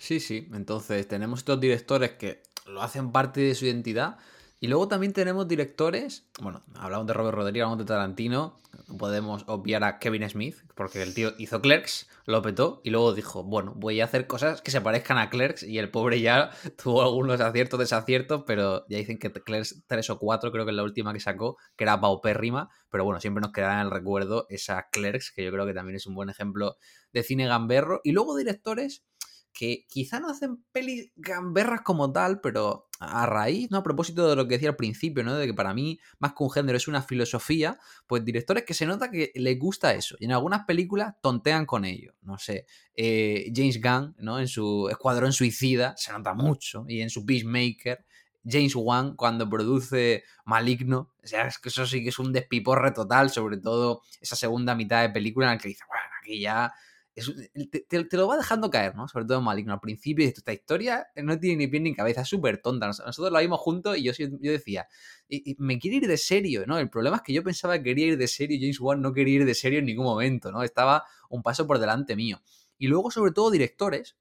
[0.00, 0.48] Sí, sí.
[0.54, 4.16] Entonces tenemos estos directores que lo hacen parte de su identidad.
[4.58, 8.58] Y luego también tenemos directores, bueno, hablamos de Robert Rodríguez, hablamos de Tarantino,
[8.98, 13.42] podemos obviar a Kevin Smith, porque el tío hizo Clerks, lo petó y luego dijo,
[13.42, 16.50] bueno, voy a hacer cosas que se parezcan a Clerks y el pobre ya
[16.82, 20.76] tuvo algunos aciertos, desaciertos, pero ya dicen que Clerks 3 o 4 creo que es
[20.76, 24.46] la última que sacó, que era paupérrima, pero bueno, siempre nos quedará en el recuerdo
[24.50, 26.76] esa Clerks, que yo creo que también es un buen ejemplo
[27.14, 28.02] de cine gamberro.
[28.04, 29.04] Y luego directores
[29.52, 33.78] que quizá no hacen pelis gamberras como tal, pero a raíz, ¿no?
[33.78, 35.34] A propósito de lo que decía al principio, ¿no?
[35.34, 38.86] De que para mí, más que un género, es una filosofía, pues directores que se
[38.86, 40.16] nota que les gusta eso.
[40.20, 42.14] Y en algunas películas tontean con ello.
[42.22, 44.38] No sé, eh, James Gunn, ¿no?
[44.38, 46.84] En su Escuadrón Suicida, se nota mucho.
[46.88, 48.04] Y en su Peacemaker.
[48.42, 52.92] James Wan cuando produce Maligno, o sea, es que eso sí que es un despiporre
[52.92, 56.72] total, sobre todo esa segunda mitad de película en la que dice, bueno, aquí ya
[57.14, 59.08] te, lo va dejando caer, ¿no?
[59.08, 59.72] Sobre todo Maligno.
[59.72, 62.86] Al principio, esta historia no tiene ni pie ni cabeza, es súper tonta.
[62.86, 64.86] Nosotros la vimos juntos y yo, yo decía,
[65.28, 66.78] y, me quiere ir de serio, ¿no?
[66.78, 69.12] El problema es que yo pensaba que quería ir de serio y James Wan no
[69.12, 70.62] quería ir de serio en ningún momento, ¿no?
[70.62, 72.40] Estaba un paso por delante mío.
[72.78, 74.16] Y luego, sobre todo, directores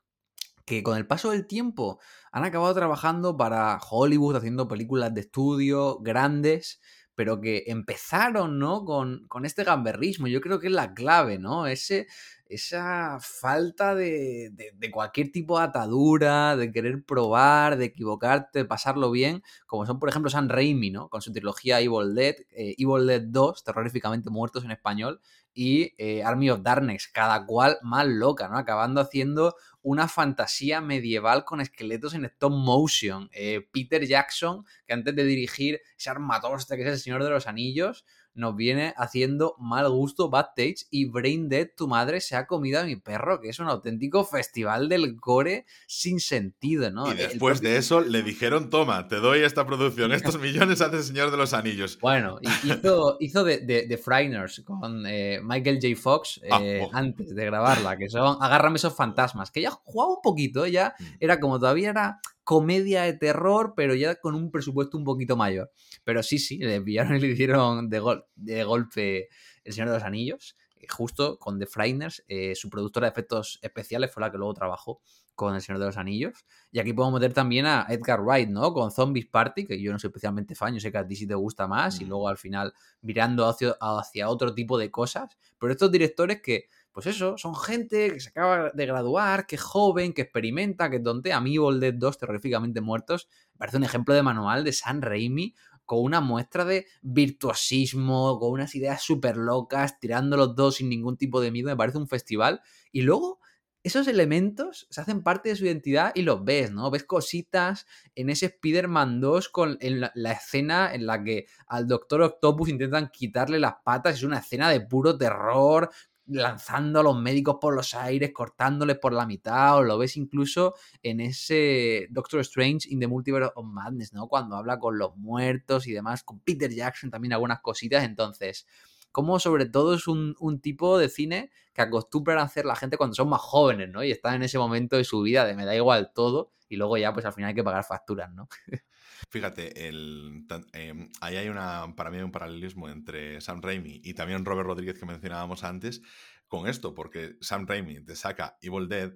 [0.66, 2.00] que con el paso del tiempo
[2.32, 6.80] han acabado trabajando para Hollywood, haciendo películas de estudio grandes
[7.20, 8.86] pero que empezaron, ¿no?
[8.86, 10.28] Con, con, este gamberrismo.
[10.28, 11.68] Yo creo que es la clave, ¿no?
[11.68, 12.08] Ese,
[12.50, 14.52] esa falta de,
[14.92, 20.10] cualquier tipo de atadura, de querer probar, de equivocarte, de pasarlo bien, como son, por
[20.10, 21.10] ejemplo, San Raimi, ¿no?
[21.10, 25.22] Con su trilogía Evil Dead, eh, Evil Dead 2, terroríficamente muertos en español,
[25.54, 28.58] y eh, Army of Darkness, cada cual más loca, ¿no?
[28.58, 33.30] Acabando haciendo una fantasía medieval con esqueletos en stop motion.
[33.32, 37.46] Eh, Peter Jackson, que antes de dirigir ese armatoste que es el Señor de los
[37.46, 38.06] Anillos,
[38.40, 42.80] nos viene haciendo mal gusto Bad Taste y Brain Dead, tu madre se ha comido
[42.80, 47.12] a mi perro, que es un auténtico festival del gore sin sentido, ¿no?
[47.12, 51.32] Y después de eso le dijeron, toma, te doy esta producción, estos millones hace Señor
[51.32, 52.00] de los Anillos.
[52.00, 55.96] Bueno, hizo, hizo de, de, Frigners con eh, Michael J.
[56.02, 60.22] Fox ah, eh, antes de grabarla, que son Agárrame esos fantasmas, que ya jugaba un
[60.24, 61.04] poquito, ya mm.
[61.20, 65.72] era como todavía era comedia de terror, pero ya con un presupuesto un poquito mayor.
[66.04, 68.02] Pero sí, sí, le pillaron y le hicieron de,
[68.38, 69.30] de golpe
[69.64, 72.26] El Señor de los Anillos, eh, justo con The Frighteners.
[72.28, 75.00] Eh, su productora de efectos especiales fue la que luego trabajó
[75.36, 76.44] con El Señor de los Anillos.
[76.72, 78.74] Y aquí podemos meter también a Edgar Wright, ¿no?
[78.74, 81.28] Con Zombies Party, que yo no soy especialmente fan, yo sé que a ti sí
[81.28, 82.10] te gusta más, y mm.
[82.10, 85.38] luego al final mirando hacia, hacia otro tipo de cosas.
[85.60, 89.62] Pero estos directores que pues eso, son gente que se acaba de graduar, que es
[89.62, 91.38] joven, que experimenta, que tontea.
[91.38, 95.54] A mí Dead 2, terroríficamente muertos, parece un ejemplo de manual de San Raimi
[95.86, 101.18] con una muestra de virtuosismo, con unas ideas súper locas, tirando los dos sin ningún
[101.18, 102.62] tipo de miedo, me parece un festival.
[102.92, 103.40] Y luego
[103.82, 106.92] esos elementos se hacen parte de su identidad y los ves, ¿no?
[106.92, 112.22] Ves cositas en ese Spider-Man 2 con la, la, escena en la que al Doctor
[112.22, 114.16] Octopus intentan quitarle las patas.
[114.16, 115.90] Es una escena de puro terror,
[116.30, 120.76] lanzando a los médicos por los aires, cortándoles por la mitad, o lo ves incluso
[121.02, 124.28] en ese Doctor Strange in the Multiverse of Madness, ¿no?
[124.28, 128.68] Cuando habla con los muertos y demás, con Peter Jackson también algunas cositas, entonces,
[129.12, 133.16] como sobre todo es un, tipo de cine que acostumbran a hacer la gente cuando
[133.16, 134.04] son más jóvenes, ¿no?
[134.04, 136.98] Y están en ese momento de su vida de me da igual todo, y luego
[136.98, 138.48] ya pues al final hay que pagar facturas, ¿no?
[139.30, 144.68] Fíjate, em, ahí hay una, para mí un paralelismo entre Sam Raimi y también Robert
[144.68, 146.02] Rodríguez que mencionábamos antes
[146.48, 149.14] con esto, porque Sam Raimi te saca Evil Dead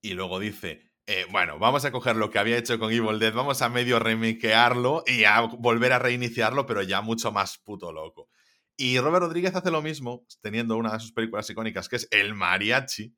[0.00, 3.34] y luego dice, eh, bueno, vamos a coger lo que había hecho con Evil Dead,
[3.34, 8.28] vamos a medio remiquearlo y a volver a reiniciarlo, pero ya mucho más puto loco.
[8.76, 12.34] Y Robert Rodríguez hace lo mismo, teniendo una de sus películas icónicas, que es El
[12.34, 13.14] Mariachi,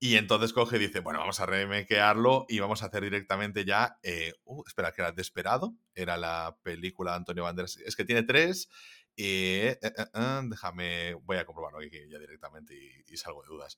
[0.00, 3.98] y entonces coge y dice, bueno, vamos a remakearlo y vamos a hacer directamente ya.
[4.02, 5.74] Eh, uh, espera, que era Desperado.
[5.94, 7.76] Era la película de Antonio Banderas.
[7.78, 8.68] Es que tiene tres.
[9.20, 13.76] Eh, eh, eh, déjame, voy a comprobarlo aquí ya directamente y, salgo de dudas.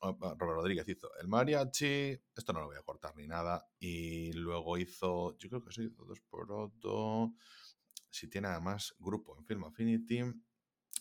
[0.00, 2.16] Oh, Robert Rodríguez hizo El Mariachi.
[2.36, 3.68] Esto no lo voy a cortar ni nada.
[3.80, 7.34] Y luego hizo, yo creo que sí, hizo dos por otro.
[8.08, 10.22] Si tiene además grupo en Film Affinity.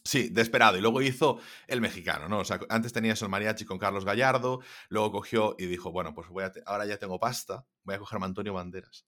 [0.07, 0.77] Sí, desesperado.
[0.77, 2.39] Y luego hizo el mexicano, ¿no?
[2.39, 6.29] O sea, antes tenías el mariachi con Carlos Gallardo, luego cogió y dijo, bueno, pues
[6.29, 9.05] voy a ahora ya tengo pasta, voy a coger a Antonio Banderas.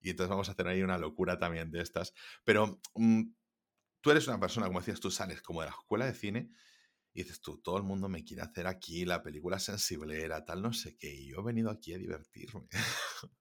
[0.00, 2.14] Y entonces vamos a hacer ahí una locura también de estas.
[2.42, 3.22] Pero mm,
[4.00, 6.50] tú eres una persona, como decías, tú sales como de la escuela de cine
[7.12, 10.72] y dices tú, todo el mundo me quiere hacer aquí la película sensiblera, tal, no
[10.72, 12.68] sé qué, y yo he venido aquí a divertirme.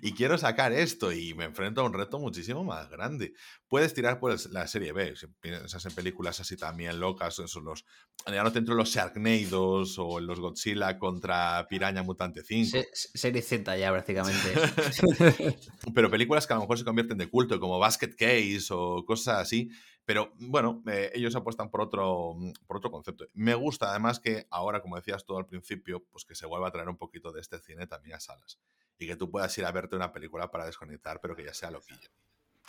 [0.00, 3.34] y quiero sacar esto y me enfrento a un reto muchísimo más grande.
[3.68, 7.84] Puedes tirar por la serie B, si piensas en películas así también locas, son los,
[8.26, 12.78] ya no te entro en los Sharknados o en los Godzilla contra Piraña Mutante 5.
[12.92, 14.52] serie Z ya prácticamente.
[15.94, 19.38] Pero películas que a lo mejor se convierten de culto, como Basket Case o cosas
[19.38, 19.70] así.
[20.12, 23.24] Pero bueno, eh, ellos apuestan por otro, por otro concepto.
[23.32, 26.70] Me gusta además que ahora, como decías todo al principio, pues que se vuelva a
[26.70, 28.60] traer un poquito de este cine también a salas
[28.98, 31.70] y que tú puedas ir a verte una película para desconectar, pero que ya sea
[31.70, 32.10] loquillo.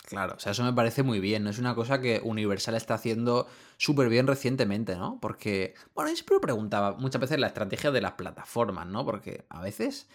[0.06, 1.46] Claro, o sea, eso me parece muy bien.
[1.48, 5.20] Es una cosa que Universal está haciendo súper bien recientemente, ¿no?
[5.20, 9.04] Porque, bueno, yo siempre preguntaba muchas veces la estrategia de las plataformas, ¿no?
[9.04, 10.08] Porque a veces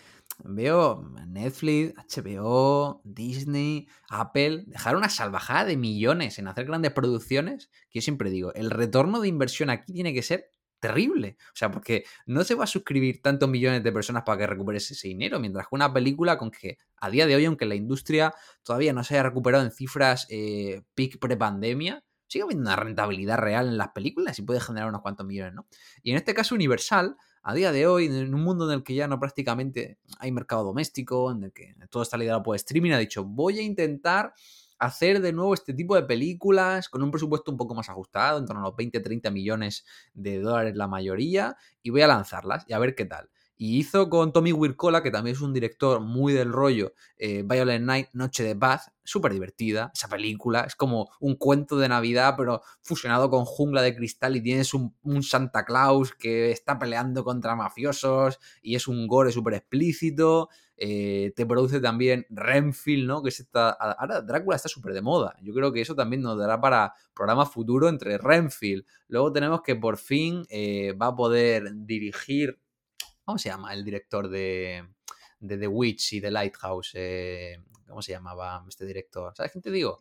[0.44, 8.01] veo Netflix, HBO, Disney, Apple, dejar una salvajada de millones en hacer grandes producciones, que
[8.01, 11.37] yo siempre digo, el retorno de inversión aquí tiene que ser terrible.
[11.53, 14.90] O sea, porque no se va a suscribir tantos millones de personas para que recuperes
[14.90, 18.35] ese dinero, mientras que una película con que a día de hoy, aunque la industria
[18.62, 23.68] todavía no se haya recuperado en cifras eh, peak pre-pandemia, sigue habiendo una rentabilidad real
[23.68, 25.66] en las películas y puede generar unos cuantos millones, ¿no?
[26.03, 27.16] Y en este caso Universal,
[27.49, 30.65] a día de hoy, en un mundo en el que ya no prácticamente hay mercado
[30.65, 34.35] doméstico, en el que todo está liderado por streaming, ha dicho, voy a intentar
[34.79, 38.45] hacer de nuevo este tipo de películas con un presupuesto un poco más ajustado, en
[38.45, 42.79] torno a los 20-30 millones de dólares la mayoría, y voy a lanzarlas y a
[42.79, 43.31] ver qué tal.
[43.61, 47.85] Y hizo con Tommy Wirkola, que también es un director muy del rollo, eh, Violent
[47.85, 50.61] Night, Noche de Paz, súper divertida esa película.
[50.61, 54.94] Es como un cuento de Navidad, pero fusionado con jungla de cristal y tienes un,
[55.23, 60.51] Santa Claus que está peleando contra mafiosos y es un gore súper explícito.
[60.77, 63.23] Eh, te produce también Renfield, ¿no?
[63.25, 63.71] Que es esta.
[63.71, 65.35] Ahora Drácula está súper de moda.
[65.42, 68.85] Yo creo que eso también nos dará para programas futuros entre Renfield.
[69.09, 72.61] Luego tenemos que por fin eh, va a poder dirigir.
[73.29, 73.75] ¿Cómo se llama?
[73.75, 74.88] El director de,
[75.38, 76.93] de The Witch y The Lighthouse.
[76.95, 79.35] Eh, ¿Cómo se llamaba este director?
[79.37, 79.99] ¿Sabes quién te digo?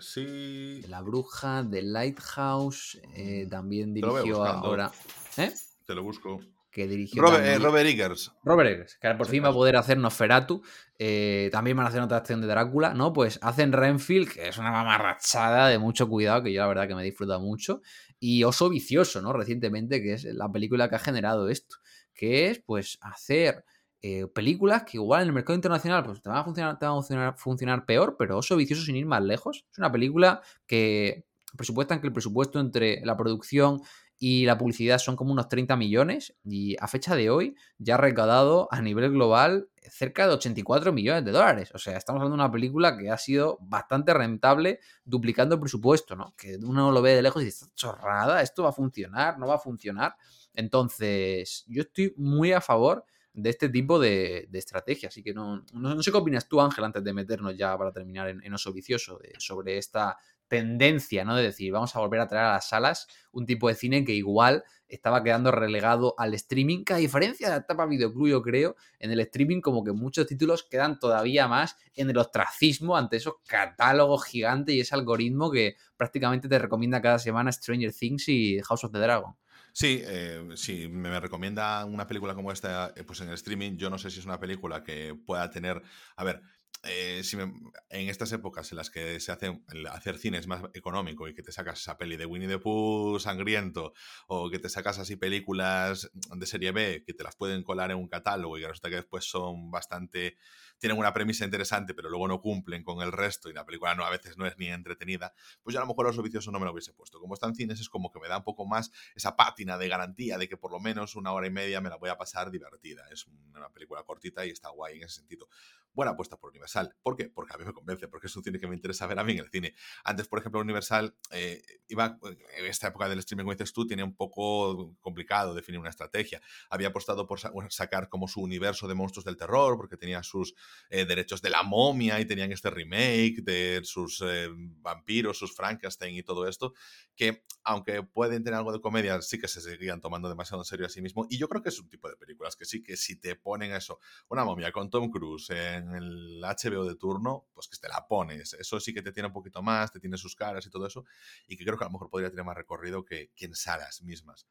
[0.00, 0.80] sí.
[0.88, 3.02] la Bruja, The Lighthouse.
[3.06, 4.90] Mm, también dirigió ahora.
[5.36, 5.52] ¿Eh?
[5.84, 7.20] Te lo busco que dirigió.
[7.20, 8.32] Robert, eh, Robert, Eggers.
[8.42, 10.62] Robert Eggers, que por fin va a poder hacer Nosferatu.
[10.98, 13.12] Eh, también van a hacer otra acción de Drácula, ¿no?
[13.12, 16.94] Pues hacen Renfield, que es una mamarrachada de mucho cuidado, que yo la verdad que
[16.94, 17.82] me disfruta mucho.
[18.18, 19.34] Y Oso Vicioso, ¿no?
[19.34, 21.76] Recientemente, que es la película que ha generado esto.
[22.18, 23.64] Que es, pues, hacer.
[24.00, 26.90] Eh, películas que igual en el mercado internacional pues te van a funcionar, te a
[26.90, 29.64] funcionar, funcionar peor, pero Oso Vicioso sin ir más lejos.
[29.72, 31.24] Es una película que
[31.56, 33.80] presupuestan que el presupuesto entre la producción
[34.20, 37.98] y la publicidad son como unos 30 millones y a fecha de hoy ya ha
[37.98, 41.70] recaudado a nivel global cerca de 84 millones de dólares.
[41.72, 46.16] O sea, estamos hablando de una película que ha sido bastante rentable duplicando el presupuesto,
[46.16, 46.34] ¿no?
[46.36, 49.54] Que uno lo ve de lejos y dice, chorrada, esto va a funcionar, no va
[49.54, 50.16] a funcionar.
[50.58, 55.08] Entonces, yo estoy muy a favor de este tipo de, estrategia.
[55.08, 58.28] Así que no, no, sé qué opinas tú, Ángel, antes de meternos ya para terminar
[58.28, 60.18] en, en Oso Vicioso, sobre esta
[60.48, 61.36] tendencia, ¿no?
[61.36, 64.14] De decir, vamos a volver a traer a las salas un tipo de cine que
[64.14, 68.74] igual estaba quedando relegado al streaming, que a diferencia de la etapa videoclub, yo creo,
[68.98, 73.34] en el streaming como que muchos títulos quedan todavía más en el ostracismo ante esos
[73.46, 78.82] catálogos gigantes y ese algoritmo que prácticamente te recomienda cada semana Stranger Things y House
[78.82, 79.36] of the Dragon.
[79.72, 83.90] Sí, eh, sí, me, recomienda una película como esta, eh, pues en el streaming, yo
[83.90, 85.82] no sé si es una película que pueda tener,
[86.16, 86.42] a ver,
[86.84, 87.72] eh, si en
[88.08, 91.50] estas épocas en las que se hace hacer cine es más económico y que te
[91.50, 93.94] sacas esa peli de Winnie the Pooh sangriento
[94.28, 97.96] o que te sacas así películas de serie B que te las pueden colar en
[97.96, 100.36] un catálogo y que resulta que después son bastante
[100.78, 104.04] tienen una premisa interesante pero luego no cumplen con el resto y la película no
[104.04, 106.66] a veces no es ni entretenida pues yo a lo mejor los servicios no me
[106.66, 107.20] lo hubiese puesto.
[107.20, 110.38] Como están cines es como que me da un poco más esa pátina de garantía
[110.38, 113.06] de que por lo menos una hora y media me la voy a pasar divertida.
[113.10, 115.48] Es una película cortita y está guay en ese sentido
[115.92, 116.94] buena apuesta por Universal.
[117.02, 117.28] ¿Por qué?
[117.28, 119.32] Porque a mí me convence, porque es un cine que me interesa ver a mí
[119.32, 119.74] en el cine.
[120.04, 124.02] Antes, por ejemplo, Universal eh, iba, en esta época del streaming, como dices tú, tiene
[124.02, 126.40] un poco complicado definir una estrategia.
[126.70, 130.54] Había apostado por sacar como su universo de monstruos del terror, porque tenía sus,
[130.90, 136.16] eh, derechos de la momia y tenían este remake de sus eh, vampiros, sus Frankenstein
[136.16, 136.74] y todo esto,
[137.16, 140.86] que aunque pueden tener algo de comedia, sí que se seguían tomando demasiado en serio
[140.86, 141.26] a sí mismo.
[141.28, 143.72] Y yo creo que es un tipo de películas que sí que si te ponen
[143.72, 148.06] eso, una momia con Tom Cruise en el HBO de turno, pues que te la
[148.06, 148.54] pones.
[148.54, 151.04] Eso sí que te tiene un poquito más, te tiene sus caras y todo eso,
[151.46, 154.02] y que creo que a lo mejor podría tener más recorrido que, que en salas
[154.02, 154.46] mismas.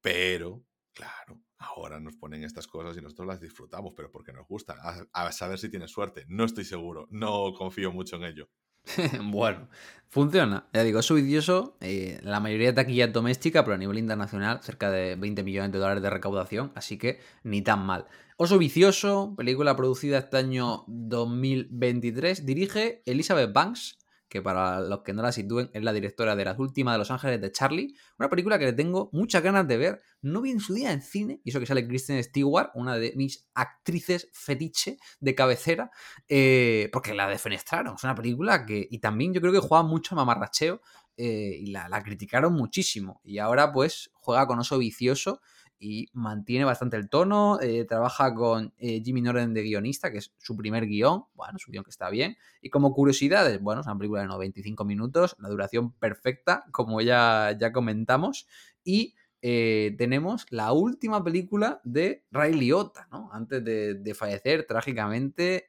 [0.00, 0.64] Pero
[0.96, 4.78] Claro, ahora nos ponen estas cosas y nosotros las disfrutamos, pero porque nos gustan.
[5.12, 6.24] A, saber si tienes suerte.
[6.26, 8.48] No estoy seguro, no confío mucho en ello.
[9.22, 9.68] bueno,
[10.08, 10.66] funciona.
[10.72, 11.76] Ya digo, es vicioso.
[11.80, 15.78] Eh, la mayoría de taquilla doméstica, pero a nivel internacional, cerca de 20 millones de
[15.78, 18.06] dólares de recaudación, así que ni tan mal.
[18.38, 23.98] Oso Vicioso, película producida este año 2023, dirige Elizabeth Banks,
[24.36, 27.10] que para los que no la sitúen es la directora de Las últimas de Los
[27.10, 30.60] Ángeles de Charlie, una película que le tengo muchas ganas de ver, no vi en
[30.60, 34.98] su día en cine, y eso que sale Kristen Stewart, una de mis actrices fetiche
[35.20, 35.90] de cabecera,
[36.28, 40.14] eh, porque la defenestraron, es una película que, y también yo creo que juega mucho
[40.14, 40.82] a mamarracheo,
[41.16, 45.40] eh, y la, la criticaron muchísimo, y ahora pues juega con Oso Vicioso,
[45.78, 47.58] y mantiene bastante el tono.
[47.60, 51.24] Eh, trabaja con eh, Jimmy Norden de guionista, que es su primer guion.
[51.34, 52.36] Bueno, su guion que está bien.
[52.62, 57.56] Y como curiosidades, bueno, es una película de 95 minutos, la duración perfecta, como ya,
[57.58, 58.46] ya comentamos.
[58.84, 63.28] Y eh, tenemos la última película de Ray Liotta, ¿no?
[63.32, 65.68] Antes de, fallecer trágicamente,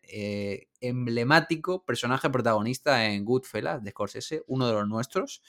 [0.79, 5.41] emblemático personaje protagonista en Goodfellas de Scorsese, uno de los nuestros.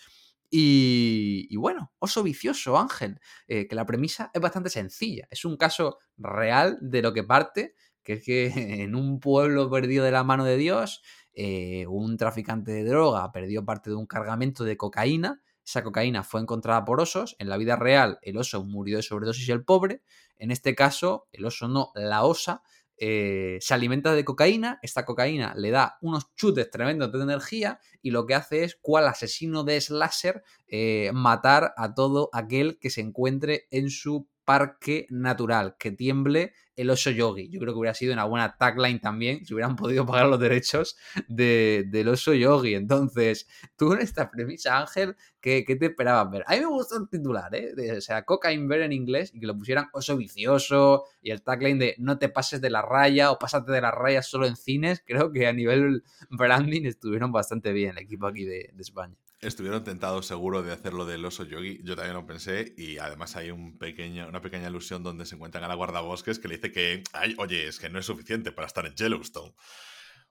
[0.51, 5.29] Y, bueno, oso vicioso, Ángel, eh, que la premisa es bastante sencilla.
[5.31, 8.47] Es un caso real de lo que parte, que es que
[8.83, 11.03] en un pueblo perdido de la mano de Dios,
[11.35, 15.43] eh, un traficante de droga perdió parte de un cargamento de cocaína.
[15.65, 17.37] Esa cocaína fue encontrada por osos.
[17.39, 20.03] En la vida real, el oso murió de sobredosis el pobre.
[20.37, 22.63] En este caso, el oso no, la osa
[23.01, 28.11] eh, se alimenta de cocaína, esta cocaína le da unos chutes tremendos de energía y
[28.11, 33.01] lo que hace es, cual asesino de slasher, eh, matar a todo aquel que se
[33.01, 37.51] encuentre en su parque natural, que tiemble el oso yogi.
[37.51, 40.97] Yo creo que hubiera sido una buena tagline también, si hubieran podido pagar los derechos
[41.29, 42.75] de, del oso yogi.
[42.75, 43.47] Entonces,
[43.77, 46.45] tú en esta premisa, Ángel, ¿qué, te esperabas ver?
[46.47, 47.99] A mí me gustó el titular, ¿eh?
[47.99, 51.79] o sea, Cocaine Bear en inglés y que lo pusieran oso vicioso y el tagline
[51.79, 55.03] de no te pases de la raya o pásate de la raya solo en cines.
[55.07, 59.15] Creo que a nivel branding estuvieron bastante bien el equipo aquí de España.
[59.41, 63.53] Estuvieron tentados seguro de hacerlo del oso yogi, yo también lo pensé, y además hay
[63.53, 67.05] un pequeña, una pequeña alusión donde se encuentran a la guardabosques que le dice que,
[67.39, 69.55] oye, es que no es suficiente para estar en Yellowstone.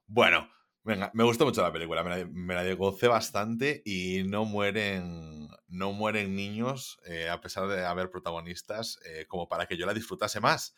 [0.08, 0.49] Bueno,
[0.84, 6.99] venga, me gustó mucho la película, me la, bastante y no mueren, no mueren niños,
[7.05, 10.76] eh, a pesar de haber protagonistas, eh, como para que yo la disfrutase más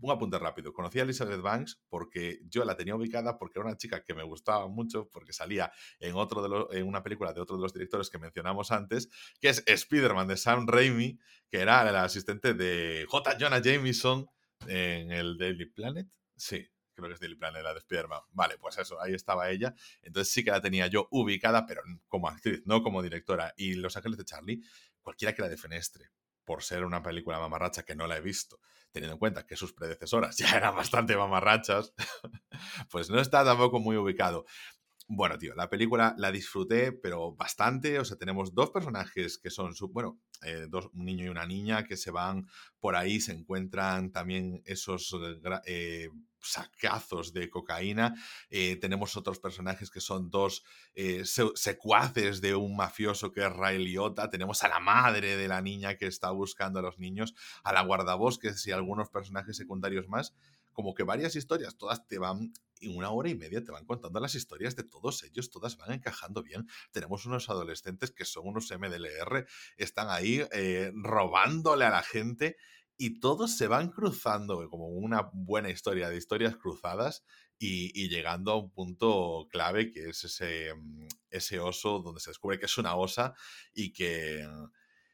[0.00, 0.72] un apunte rápido.
[0.72, 4.22] Conocí a Elizabeth Banks porque yo la tenía ubicada porque era una chica que me
[4.22, 8.18] gustaba mucho porque salía en, otro de una película de otro de los directores que
[8.18, 9.08] mencionamos antes,
[9.40, 11.18] que es Spider-Man de Sam Raimi,
[11.50, 13.36] que era el asistente de J.
[13.38, 14.26] Jonah Jameson
[14.66, 16.06] en el Daily Planet.
[16.36, 18.20] Sí, creo que es Daily Planet, la de Spider-Man.
[18.30, 19.74] Vale, pues eso, ahí estaba ella.
[20.02, 23.54] Entonces sí que la tenía yo ubicada, pero como actriz, no como directora.
[23.56, 24.62] Y Los Ángeles de Charlie,
[25.02, 26.10] cualquiera que la defenestre
[26.44, 28.58] por ser una película mamarracha que no la he visto,
[28.92, 31.94] teniendo en cuenta que sus predecesoras ya eran bastante mamarrachas,
[32.90, 34.44] pues no está tampoco muy ubicado.
[35.10, 37.98] Bueno, tío, la película la disfruté, pero bastante.
[37.98, 41.84] O sea, tenemos dos personajes que son, bueno, eh, dos, un niño y una niña
[41.84, 42.46] que se van
[42.78, 45.16] por ahí, se encuentran también esos
[45.64, 46.10] eh,
[46.40, 48.14] sacazos de cocaína.
[48.50, 50.64] Eh, tenemos otros personajes que son dos
[50.94, 51.24] eh,
[51.54, 54.30] secuaces de un mafioso que es Ray Liotta.
[54.30, 57.34] Tenemos a la madre de la niña que está buscando a los niños,
[57.64, 60.34] a la guardabosques y algunos personajes secundarios más.
[60.72, 64.20] Como que varias historias, todas te van, en una hora y media te van contando
[64.20, 66.68] las historias de todos ellos, todas van encajando bien.
[66.92, 69.44] Tenemos unos adolescentes que son unos MDLR,
[69.76, 72.56] están ahí eh, robándole a la gente
[72.98, 77.24] y todos se van cruzando como una buena historia de historias cruzadas
[77.58, 82.58] y, llegando a un punto clave que es ese, mm, ese oso donde se descubre
[82.58, 83.34] que es una osa
[83.72, 84.46] y que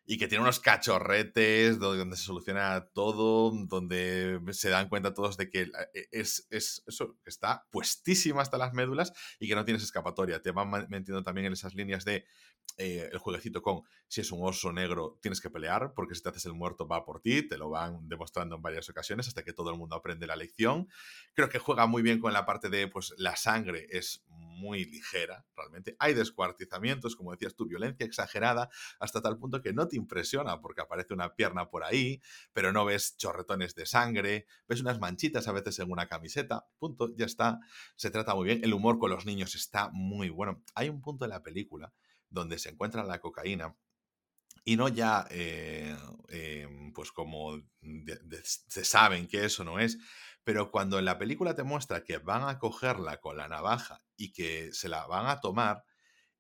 [0.07, 5.49] y que tiene unos cachorretes donde se soluciona todo, donde se dan cuenta todos de
[5.49, 5.63] que
[5.95, 10.43] e, es, es eso, está puestísima hasta las médulas y que no tienes escapatoria.
[10.43, 12.27] Te van metiendo también en esas líneas de
[12.77, 16.31] eh, el jueguecito con si es un oso negro tienes que pelear porque si te
[16.31, 19.53] haces el muerto va por ti, te lo van demostrando en varias ocasiones hasta que
[19.53, 20.89] todo el mundo aprende la lección.
[21.35, 25.47] Creo que juega muy bien con la parte de pues la sangre es muy ligera,
[25.57, 25.95] realmente.
[25.99, 30.81] Hay descuartizamientos, como decías tú, violencia exagerada, hasta tal punto que no te impresiona porque
[30.81, 32.21] aparece una pierna por ahí,
[32.53, 37.15] pero no ves chorretones de sangre, ves unas manchitas a veces en una camiseta, punto,
[37.17, 37.61] ya está.
[37.95, 38.65] Se trata muy bien.
[38.65, 40.63] El humor con los niños está muy bueno.
[40.75, 41.93] Hay un punto en la película
[42.35, 43.75] donde se encuentra la cocaína
[44.65, 45.97] y no ya, eh,
[46.29, 49.99] em, pues como se saben que eso no es,
[50.43, 54.33] pero cuando en la película te muestra que van a cogerla con la navaja y
[54.33, 55.85] que se la van a tomar,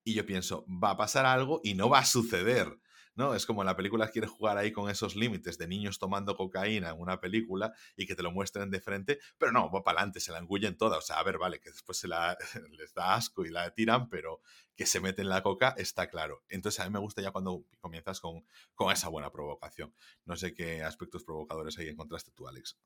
[0.04, 2.78] y yo pienso, va a pasar algo y no va a suceder.
[3.14, 3.34] ¿No?
[3.34, 6.90] Es como en la película quiere jugar ahí con esos límites de niños tomando cocaína
[6.90, 10.20] en una película y que te lo muestren de frente, pero no, va para adelante,
[10.20, 10.98] se la engullen toda.
[10.98, 12.36] O sea, a ver, vale, que después se la,
[12.72, 14.40] les da asco y la tiran, pero
[14.76, 16.42] que se meten la coca está claro.
[16.48, 18.44] Entonces a mí me gusta ya cuando comienzas con,
[18.74, 19.94] con esa buena provocación.
[20.24, 22.78] No sé qué aspectos provocadores ahí encontraste tú, Alex.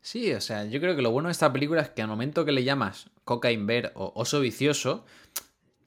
[0.00, 2.44] Sí, o sea, yo creo que lo bueno de esta película es que al momento
[2.44, 5.06] que le llamas Cocaine Bear o Oso Vicioso,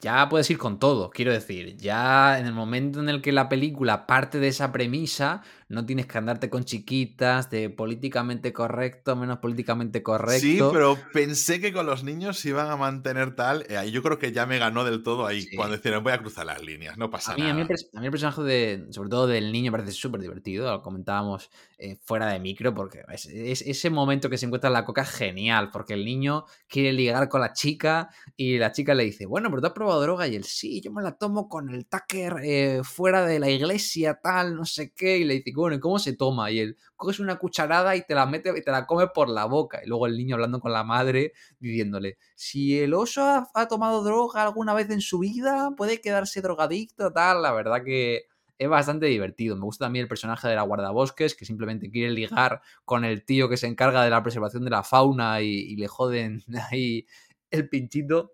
[0.00, 3.48] ya puedes ir con todo, quiero decir, ya en el momento en el que la
[3.48, 9.38] película parte de esa premisa, no tienes que andarte con chiquitas de políticamente correcto, menos
[9.38, 10.40] políticamente correcto.
[10.40, 14.18] Sí, pero pensé que con los niños se iban a mantener tal, eh, yo creo
[14.18, 17.10] que ya me ganó del todo ahí, cuando decían voy a cruzar las líneas, no
[17.10, 17.50] pasa nada.
[17.50, 21.50] A mí, el personaje de, sobre todo del niño, me parece súper divertido, lo comentábamos
[21.76, 25.10] eh, fuera de micro, porque es, ese momento que se encuentra en la coca es
[25.10, 29.50] genial, porque el niño quiere ligar con la chica y la chica le dice, bueno,
[29.50, 32.36] pero tú has probado droga y él, sí, yo me la tomo con el tacker
[32.42, 35.98] eh, fuera de la iglesia, tal, no sé qué, y le dice, bueno, ¿y cómo
[35.98, 36.50] se toma?
[36.50, 39.44] Y él, coges una cucharada y te la mete y te la come por la
[39.44, 39.80] boca.
[39.84, 43.22] Y luego el niño hablando con la madre, diciéndole, si el oso
[43.54, 47.42] ha, tomado droga alguna vez en su vida, puede quedarse drogadicto, tal.
[47.42, 48.26] La verdad que
[48.58, 49.56] es bastante divertido.
[49.56, 53.48] Me gusta también el personaje de la guardabosques, que simplemente quiere ligar con el tío
[53.48, 57.06] que se encarga de la preservación de la fauna y, le joden ahí
[57.50, 58.32] el pinchito.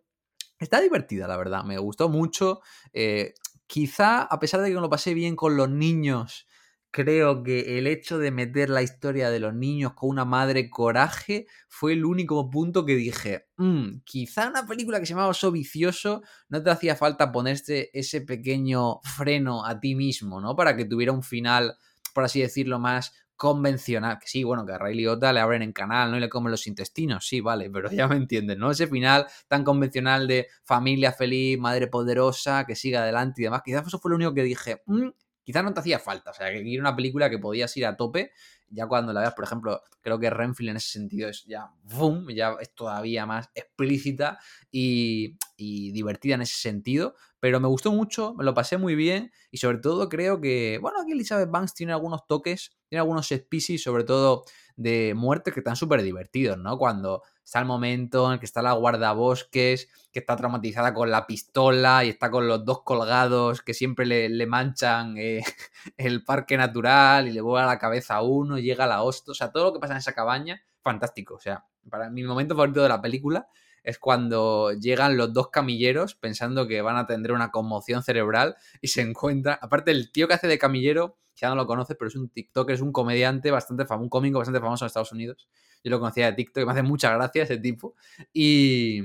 [0.59, 1.64] Está divertida, la verdad.
[1.64, 2.61] Me gustó mucho.
[2.93, 3.35] Eh,
[3.66, 6.47] quizá, a pesar de que no lo pasé bien con los niños
[6.95, 11.49] creo que el hecho de meter la historia de los niños con una madre coraje
[11.68, 16.22] fue el único punto que dije, mm, quizá una película que se llamaba So Vicioso
[16.49, 20.55] no te hacía falta ponerte ese pequeño freno a ti mismo, ¿no?
[20.55, 21.74] Para que tuviera un final,
[22.14, 24.20] por así decirlo, más convencional.
[24.20, 26.16] Que sí, bueno, que a Ray Liotta le abren en canal, ¿no?
[26.16, 28.70] Y le comen los intestinos, sí, vale, pero ya me entienden, ¿no?
[28.70, 33.62] Ese final tan convencional de familia feliz, madre poderosa, que siga adelante y demás.
[33.64, 35.09] Quizás eso fue lo único que dije, mm,
[35.45, 36.30] quizás no te hacía falta.
[36.30, 38.32] O sea, que era una película que podías ir a tope.
[38.70, 42.28] Ya cuando la veas, por ejemplo, creo que Renfield en ese sentido es ya boom,
[42.30, 44.38] ya es todavía más explícita
[44.72, 47.14] y, y, divertida en ese sentido.
[47.45, 51.03] Pero me gustó mucho, me lo pasé muy bien y sobre todo creo que, bueno,
[51.03, 54.45] aquí Elizabeth Banks tiene algunos toques, tiene algunos species, sobre todo
[54.76, 56.78] de muerte que están súper divertidos, ¿no?
[56.78, 61.26] Cuando está el momento en el que está la guardabosques, que está traumatizada con la
[61.26, 65.45] pistola y está con los dos colgados que siempre le, manchan eh,
[65.99, 69.34] el parque natural y le vuela la cabeza a uno, llega a la hostia, o
[69.34, 72.82] sea, todo lo que pasa en esa cabaña, fantástico, o sea, para mi momento favorito
[72.82, 73.47] de la película
[73.85, 78.89] es cuando llegan los dos camilleros pensando que van a tener una conmoción cerebral y
[78.89, 82.16] se encuentra, aparte el tío que hace de camillero, ya no lo conoces, pero es
[82.16, 85.49] un TikToker, es un comediante bastante famoso, un cómico bastante famoso en Estados Unidos.
[85.82, 87.95] Yo lo conocía de TikTok me hace mucha gracia ese tipo.
[88.32, 89.03] Y,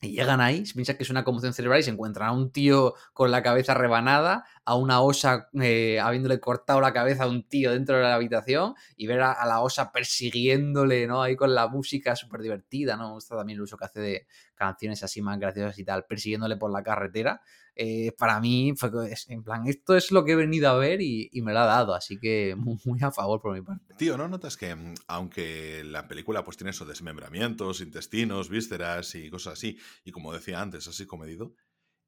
[0.00, 2.94] llegan ahí, se piensa que es una conmoción cerebral y se encuentran a un tío
[3.12, 7.72] con la cabeza rebanada, a una osa eh, habiéndole cortado la cabeza a un tío
[7.72, 11.22] dentro de la habitación y ver a, la osa persiguiéndole, ¿no?
[11.22, 13.08] Ahí con la música súper divertida, ¿no?
[13.08, 16.58] Me gusta también el uso que hace de canciones así más graciosas y tal, persiguiéndole
[16.58, 17.40] por la carretera.
[17.74, 18.90] Eh, para mí fue
[19.28, 21.94] en plan, esto es lo que he venido a ver y, me lo ha dado,
[21.94, 23.94] así que muy, a favor por mi parte.
[23.94, 29.30] Tío, ¿no notas que mm, aunque la película pues tiene esos desmembramientos, intestinos, vísceras y
[29.30, 31.54] cosas así, y como decía antes, así comedido,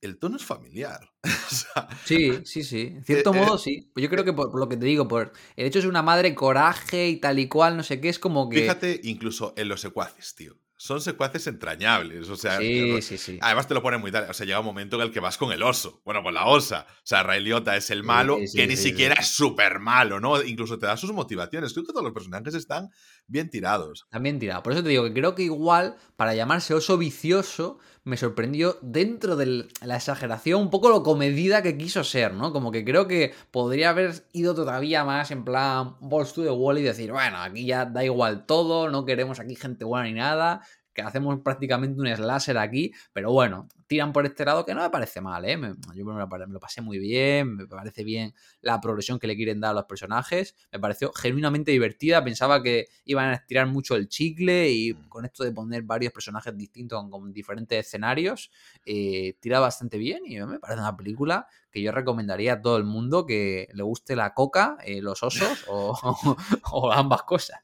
[0.00, 1.10] el tono es familiar.
[2.04, 2.92] sí, sí, sí.
[2.96, 3.92] En cierto eh, modo, eh, sí.
[3.96, 6.34] Yo creo que por, lo que te digo, por el hecho de ser una madre
[6.34, 8.60] coraje y tal y cual, no sé qué, es como que.
[8.60, 12.30] Fíjate, incluso en los secuaces, tío son secuaces entrañables.
[12.30, 13.38] O sea, sí, sí, sí.
[13.42, 14.30] Además te lo ponen muy tal.
[14.30, 16.00] O sea, llega un momento en el que vas con el oso.
[16.06, 16.86] Bueno, con la osa.
[16.88, 20.42] O sea, Ray Liotta es el malo, que ni siquiera es súper malo, ¿no?
[20.42, 21.74] Incluso te da sus motivaciones.
[21.74, 22.88] Creo que todos los personajes están
[23.26, 24.04] bien tirados.
[24.04, 24.62] Están bien tirados.
[24.62, 29.36] Por eso te digo que creo que igual, para llamarse oso vicioso, me sorprendió dentro
[29.36, 32.52] de la exageración un poco lo comedida que quiso ser, ¿no?
[32.52, 36.78] Como que creo que podría haber ido todavía más en plan Balls to the Wall
[36.78, 40.62] y decir, bueno, aquí ya da igual todo, no queremos aquí gente buena ni nada,
[41.00, 44.90] que hacemos prácticamente un slasher aquí, pero bueno, tiran por este lado que no me
[44.90, 45.58] parece mal, ¿eh?
[45.94, 49.72] yo me lo, pasé muy bien, me parece bien la progresión que le quieren dar
[49.72, 54.70] a los personajes, me pareció genuinamente divertida, pensaba que iban a estirar mucho el chicle
[54.70, 55.08] y mm.
[55.08, 58.50] con esto de poner varios personajes distintos con, diferentes escenarios,
[58.84, 62.84] eh, tira bastante bien y me parece una película que yo recomendaría a todo el
[62.84, 67.60] mundo que le guste la coca, eh, los osos o ambas cosas.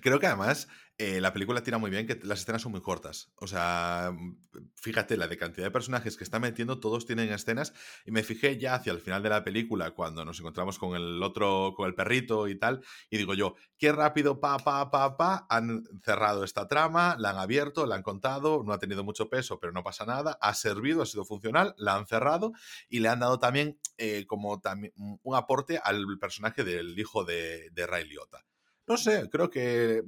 [0.00, 0.68] Creo que además
[0.98, 3.32] eh, la película tira muy bien, que las escenas son muy cortas.
[3.36, 4.36] O sea, mm,
[4.74, 7.72] fíjate, la de cantidad de personajes que está metiendo, todos tienen escenas.
[8.04, 11.22] Y me fijé ya hacia el final de la película, cuando nos encontramos con el
[11.22, 12.84] otro, con el perrito y tal.
[13.10, 17.38] Y digo yo, qué rápido, pa, pa, pa, pa, han cerrado esta trama, la han
[17.38, 20.38] abierto, la han contado, no ha tenido mucho peso, pero no pasa nada.
[20.40, 22.52] Ha servido, ha sido funcional, la han cerrado
[22.88, 27.70] y le han dado también eh, como también un aporte al personaje del hijo de,
[27.70, 28.44] de Ray Liotta.
[28.86, 30.02] No sé, creo que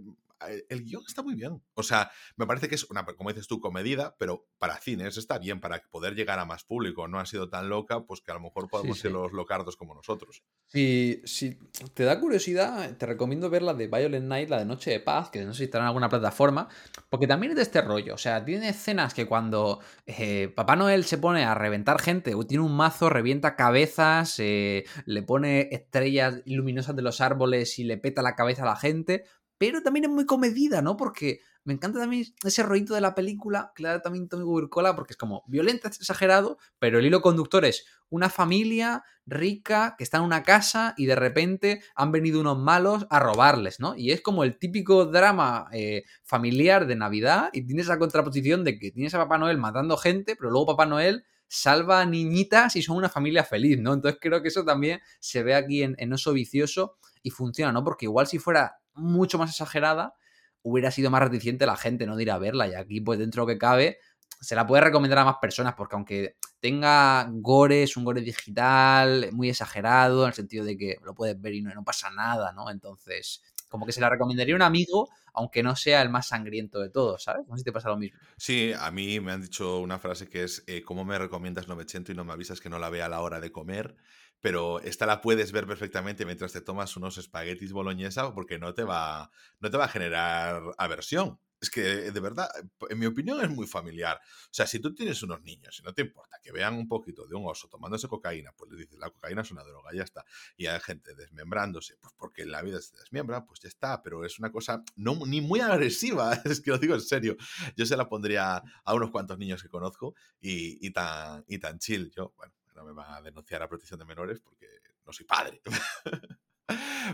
[0.69, 1.63] el guion está muy bien.
[1.75, 5.39] O sea, me parece que es una, como dices tú, comedida, pero para cines está
[5.39, 7.09] bien, para poder llegar a más público.
[7.09, 9.95] No ha sido tan loca, pues que a lo mejor podemos ser los locardos como
[9.95, 10.43] nosotros.
[10.67, 11.59] Si, si
[11.95, 15.31] te da curiosidad, te recomiendo ver la de Violent Night, la de Noche de Paz,
[15.31, 16.69] que no sé si estará en alguna plataforma,
[17.09, 18.15] porque también es de este rollo.
[18.15, 22.47] O sea, tiene escenas que cuando eh, Papá Noel se pone a reventar gente, o
[22.47, 27.99] tiene un mazo, revienta cabezas, eh, le pone estrellas luminosas de los árboles y le
[27.99, 29.25] peta la cabeza a la gente
[29.59, 30.97] pero también es muy comedida, ¿no?
[30.97, 35.17] Porque me encanta también ese rollito de la película, claro, también Tommy Burcola, porque es
[35.17, 40.43] como violenta, exagerado, pero el hilo conductor es una familia rica que está en una
[40.43, 43.97] casa y de repente han venido unos malos a robarles, ¿no?
[43.97, 48.79] Y es como el típico drama eh, familiar de Navidad y tienes esa contraposición de
[48.79, 52.83] que tienes a Papá Noel matando gente, pero luego Papá Noel salva a niñitas y
[52.83, 53.95] son una familia feliz, ¿no?
[53.95, 57.83] Entonces creo que eso también se ve aquí en, en Oso Vicioso y funciona, ¿no?
[57.85, 60.15] Porque igual si fuera mucho más exagerada,
[60.63, 62.69] hubiera sido más reticente la gente no de ir a verla.
[62.69, 63.99] Y aquí, pues dentro de lo que cabe,
[64.41, 69.29] se la puede recomendar a más personas, porque aunque tenga gore, es un gore digital,
[69.33, 72.71] muy exagerado, en el sentido de que lo puedes ver y no, pasa nada, ¿no?
[72.71, 76.81] Entonces, como que se la recomendaría a un amigo, aunque no sea el más sangriento
[76.81, 77.47] de todos, ¿sabes?
[77.49, 78.19] No si te pasa lo mismo.
[78.37, 82.15] Sí, a mí me han dicho una frase que es, eh, ¿cómo me recomiendas 900
[82.15, 83.97] y no me avisas que no la vea a la hora de comer?
[84.41, 88.85] Pero esta la puedes ver perfectamente mientras te tomas unos espaguetis boloñesa porque no te
[88.85, 89.31] va,
[89.61, 91.39] no te va a generar aversión.
[91.65, 92.47] Es que, de verdad,
[92.91, 94.21] en mi opinión es muy familiar.
[94.21, 97.27] O sea, si tú tienes unos niños y no te importa que vean un poquito
[97.27, 100.27] de un oso tomándose cocaína, pues le dices, la cocaína es una droga, ya está.
[100.59, 104.03] Y hay gente desmembrándose, pues porque la vida se desmembra, pues ya está.
[104.03, 107.35] Pero es una cosa no, ni muy agresiva, es que lo digo en serio.
[107.77, 111.79] Yo se la pondría a unos cuantos niños que conozco y, y, tan, y tan
[111.79, 112.13] chill.
[112.15, 114.67] Yo, bueno, no me va a denunciar a protección de menores porque
[115.07, 115.61] no soy padre.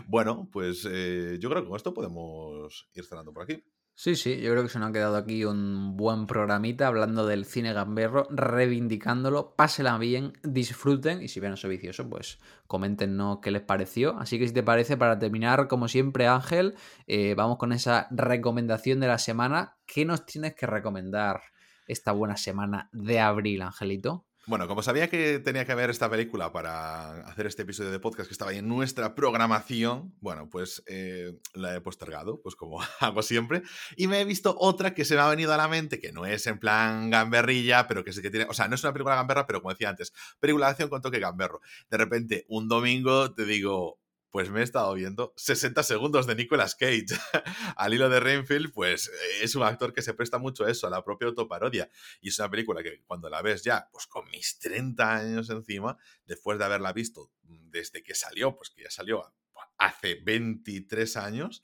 [0.07, 3.63] bueno, pues eh, yo creo que con esto podemos ir cerrando por aquí.
[3.93, 7.45] Sí, sí, yo creo que se nos ha quedado aquí un buen programita hablando del
[7.45, 13.61] cine gamberro, reivindicándolo, pásela bien, disfruten y si ven eso vicioso, pues coméntenos qué les
[13.61, 14.17] pareció.
[14.17, 18.99] Así que si te parece, para terminar, como siempre, Ángel, eh, vamos con esa recomendación
[19.01, 19.77] de la semana.
[19.85, 21.41] ¿Qué nos tienes que recomendar
[21.85, 24.25] esta buena semana de abril, Angelito?
[24.47, 28.27] Bueno, como sabía que tenía que ver esta película para hacer este episodio de podcast
[28.27, 33.21] que estaba ahí en nuestra programación, bueno, pues eh, la he postergado, pues como hago
[33.21, 33.61] siempre,
[33.95, 36.25] y me he visto otra que se me ha venido a la mente, que no
[36.25, 39.15] es en plan gamberrilla, pero que sí que tiene, o sea, no es una película
[39.15, 41.61] gamberra, pero como decía antes, película de acción con toque gamberro.
[41.91, 44.00] De repente, un domingo te digo,
[44.31, 47.05] pues me he estado viendo 60 segundos de Nicolas Cage.
[47.75, 50.87] Al hilo de Rainfield, pues eh, es un actor que se presta mucho a eso,
[50.87, 51.89] a la propia autoparodia.
[52.21, 55.97] Y es una película que cuando la ves ya, pues con mis 30 años encima,
[56.25, 59.33] después de haberla visto desde que salió, pues que ya salió
[59.77, 61.63] hace 23 años,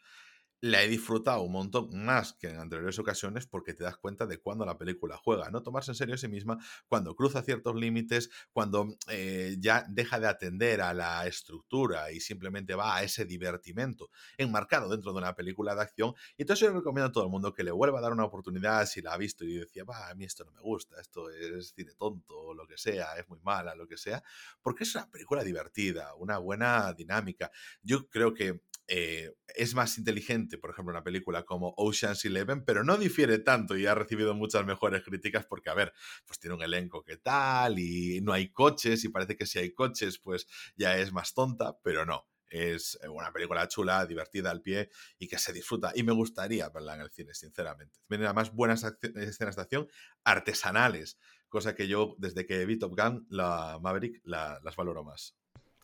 [0.62, 4.40] la he disfrutado un montón más que en anteriores ocasiones porque te das cuenta de
[4.40, 8.30] cuando la película juega, no tomarse en serio a sí misma, cuando cruza ciertos límites,
[8.52, 14.10] cuando eh, ya deja de atender a la estructura y simplemente va a ese divertimento
[14.38, 16.14] enmarcado dentro de una película de acción.
[16.38, 18.86] Y entonces yo recomiendo a todo el mundo que le vuelva a dar una oportunidad
[18.86, 21.74] si la ha visto y decía, va, a mí esto no me gusta, esto es
[21.76, 24.24] cine tonto, lo que sea, es muy mala, lo que sea,
[24.62, 27.52] porque es una película divertida, una buena dinámica.
[27.82, 32.84] Yo creo que eh, es más inteligente, por ejemplo, una película como Ocean's Eleven, pero
[32.84, 35.94] no difiere tanto y ha recibido muchas mejores críticas porque, a ver,
[36.26, 39.74] pues tiene un elenco que tal y no hay coches y parece que si hay
[39.74, 42.28] coches, pues ya es más tonta, pero no.
[42.50, 45.92] Es eh, una película chula, divertida al pie y que se disfruta.
[45.94, 48.00] Y me gustaría verla en el cine, sinceramente.
[48.08, 48.86] Tiene además buenas
[49.16, 49.88] escenas de acción
[50.24, 51.18] artesanales,
[51.50, 55.36] cosa que yo, desde que vi Top Gun, la Maverick, las valoro más.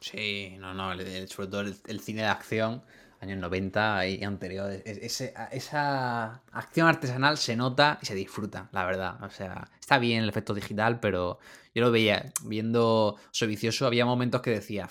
[0.04, 0.92] Sí, no, no,
[1.28, 2.84] sobre todo el, cine de acción.
[3.22, 4.82] años 90 y anteriores.
[4.86, 9.24] esa acción artesanal se nota y se disfruta, la verdad.
[9.24, 11.40] O sea, está bien el efecto digital, pero
[11.74, 14.90] yo lo veía viendo Soy Vicioso, había momentos que decía,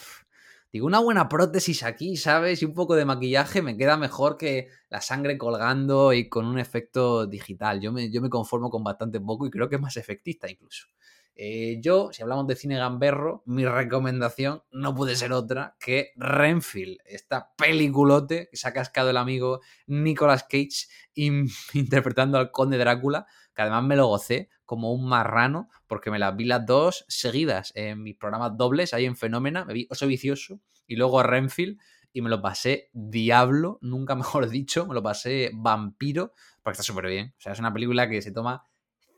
[0.72, 2.62] digo, una buena prótesis aquí, ¿sabes?
[2.62, 6.58] Y un poco de maquillaje me queda mejor que la sangre colgando y con un
[6.58, 7.82] efecto digital.
[7.82, 10.86] Yo me, yo me conformo con bastante poco y creo que es más efectista incluso.
[11.34, 16.98] Eh, yo, si hablamos de cine gamberro, mi recomendación no puede ser otra que Renfield,
[17.06, 23.62] esta peliculote que se ha cascado el amigo Nicolas Cage interpretando al conde Drácula, que
[23.62, 28.02] además me lo gocé como un marrano, porque me las vi las dos seguidas en
[28.02, 31.78] mis programas dobles, ahí en Fenómena, me vi Oso Vicioso y luego Renfield,
[32.12, 37.06] y me lo pasé diablo, nunca mejor dicho, me lo pasé vampiro, porque está súper
[37.06, 37.34] bien.
[37.38, 38.64] O sea, es una película que se toma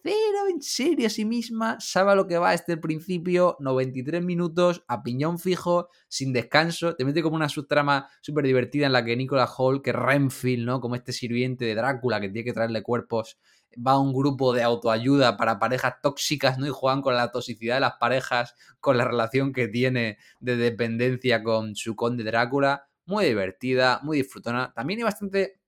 [0.04, 5.02] pero en serio a sí misma, sabe lo que va el principio, 93 minutos, a
[5.02, 9.54] piñón fijo, sin descanso, te mete como una subtrama súper divertida en la que Nicolas
[9.56, 10.82] Hall, que Renfield, ¿no?
[10.82, 13.38] Como este sirviente de Drácula que tiene que traerle cuerpos,
[13.74, 16.66] va a un grupo de autoayuda para parejas tóxicas, ¿no?
[16.66, 21.42] Y juegan con la toxicidad de las parejas, con la relación que tiene de dependencia
[21.42, 22.88] con su conde Drácula.
[23.06, 24.70] Muy divertida, muy disfrutona.
[24.74, 25.60] También hay bastante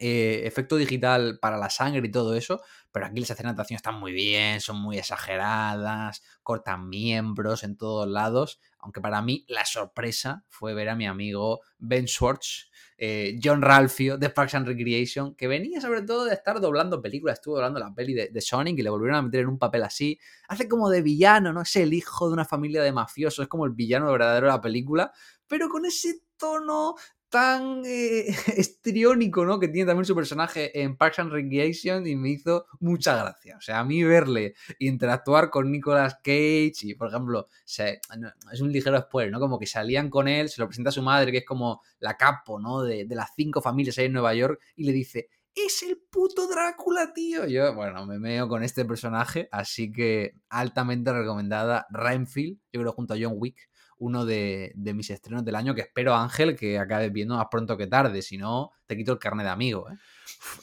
[0.00, 2.60] eh, efecto digital para la sangre y todo eso,
[2.92, 7.76] pero aquí las escenas de acción están muy bien, son muy exageradas, cortan miembros en
[7.76, 13.38] todos lados, aunque para mí la sorpresa fue ver a mi amigo Ben Schwartz, eh,
[13.42, 17.54] John Ralphio de Parks and Recreation, que venía sobre todo de estar doblando películas, estuvo
[17.54, 20.18] doblando la peli de, de, Sonic y le volvieron a meter en un papel así,
[20.48, 21.62] hace como de villano, ¿no?
[21.62, 24.60] Es el hijo de una familia de mafiosos, es como el villano verdadero de la
[24.60, 25.12] película,
[25.46, 26.94] pero con ese tono
[27.28, 28.26] tan eh,
[28.56, 29.58] estriónico, ¿no?
[29.58, 33.56] Que tiene también su personaje en Parks and Recreation y me hizo mucha gracia.
[33.56, 39.00] O sea, a mí verle interactuar con Nicolas Cage y, por ejemplo, es un ligero
[39.00, 39.40] spoiler, ¿no?
[39.40, 42.16] Como que salían con él, se lo presenta a su madre, que es como la
[42.16, 42.82] capo, ¿no?
[42.82, 47.12] De, las cinco familias ahí en Nueva York y le dice, es el puto Drácula,
[47.12, 47.46] tío.
[47.46, 53.14] Yo, bueno, me meo con este personaje, así que altamente recomendada Renfield, yo creo junto
[53.14, 53.68] a John Wick
[53.98, 57.86] uno de, mis estrenos del año que espero, Ángel, que acabes viendo más pronto que
[57.86, 58.22] tarde.
[58.22, 59.90] Si no, te quito el carnet de amigo.
[59.90, 59.96] ¿eh?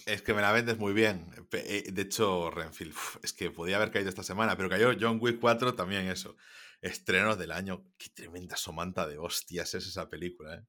[0.06, 1.26] Es que me la vendes muy bien.
[1.52, 5.40] Eh, de hecho, Renfield, es que podía haber caído esta semana, pero cayó John Wick
[5.40, 6.36] 4 también eso.
[6.82, 7.84] Estrenos del año.
[7.98, 10.64] Qué tremenda somanta de hostias es esa película, ¿eh?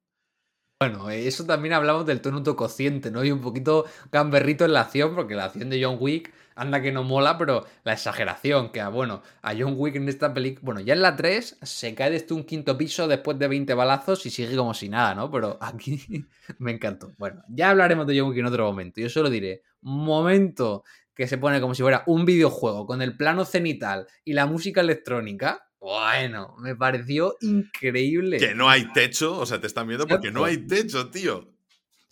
[0.78, 3.24] Bueno, eso también hablamos del tono autocociente, ¿no?
[3.24, 6.92] Y un poquito gamberrito en la acción, porque la acción de John Wick anda que
[6.92, 10.80] no mola, pero la exageración, que a, bueno, a John Wick en esta película, bueno,
[10.80, 14.30] ya en la 3 se cae desde un quinto piso después de 20 balazos y
[14.30, 15.30] sigue como si nada, ¿no?
[15.30, 16.26] Pero aquí
[16.58, 17.14] me encantó.
[17.16, 19.00] Bueno, ya hablaremos de John Wick en otro momento.
[19.00, 23.46] Yo solo diré, momento que se pone como si fuera un videojuego con el plano
[23.46, 28.38] cenital y la música electrónica, bueno, me pareció increíble.
[28.38, 31.55] Que no hay techo, o sea, te están viendo porque no hay techo, tío.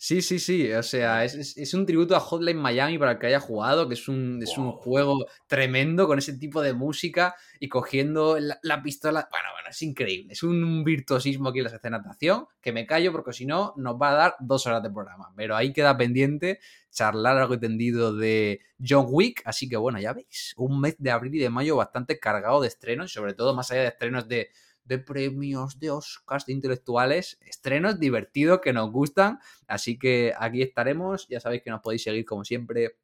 [0.07, 0.71] Sí, sí, sí.
[0.71, 4.07] O sea, es, un tributo a Hotline Miami para el que haya jugado, que es
[4.07, 9.27] un, es un juego tremendo con ese tipo de música y cogiendo la, pistola.
[9.31, 10.33] Bueno, bueno, es increíble.
[10.33, 13.73] Es un virtuosismo aquí en las escenas de acción que me callo porque si no
[13.77, 15.33] nos va a dar dos horas de programa.
[15.35, 16.59] Pero ahí queda pendiente
[16.91, 19.41] charlar algo entendido de John Wick.
[19.43, 22.67] Así que bueno, ya veis, un mes de abril y de mayo bastante cargado de
[22.67, 24.51] estrenos, sobre todo más allá de estrenos de
[24.85, 29.39] de premios, de Oscars, de intelectuales, estrenos divertidos que nos gustan.
[29.67, 31.27] Así que aquí estaremos.
[31.27, 32.97] Ya sabéis que nos podéis seguir como siempre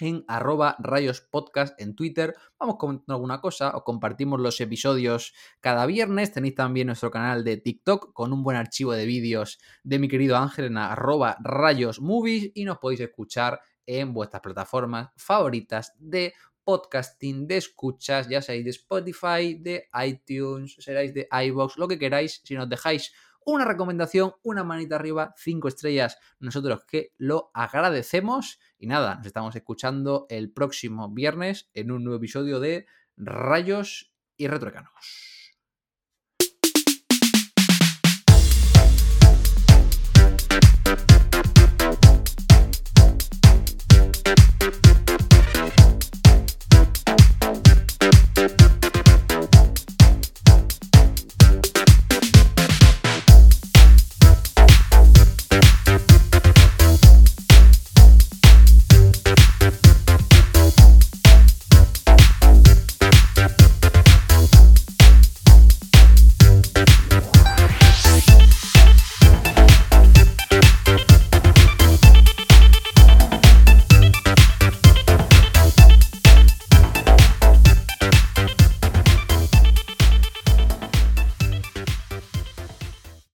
[0.00, 2.34] en arroba rayos podcast en Twitter.
[2.58, 6.32] Vamos comentando alguna cosa o compartimos los episodios cada viernes.
[6.32, 10.36] Tenéis también nuestro canal de TikTok con un buen archivo de vídeos de mi querido
[10.36, 16.34] Ángel en arroba rayos movies y nos podéis escuchar en vuestras plataformas favoritas de
[16.68, 22.42] podcasting, de escuchas, ya seáis de Spotify, de iTunes, seráis de iBox, lo que queráis,
[22.44, 23.14] si nos dejáis
[23.46, 28.60] una recomendación, una manita arriba, cinco estrellas, nosotros que lo agradecemos.
[28.78, 32.84] Y nada, nos estamos escuchando el próximo viernes en un nuevo episodio de
[33.16, 35.37] Rayos y Retroecanos.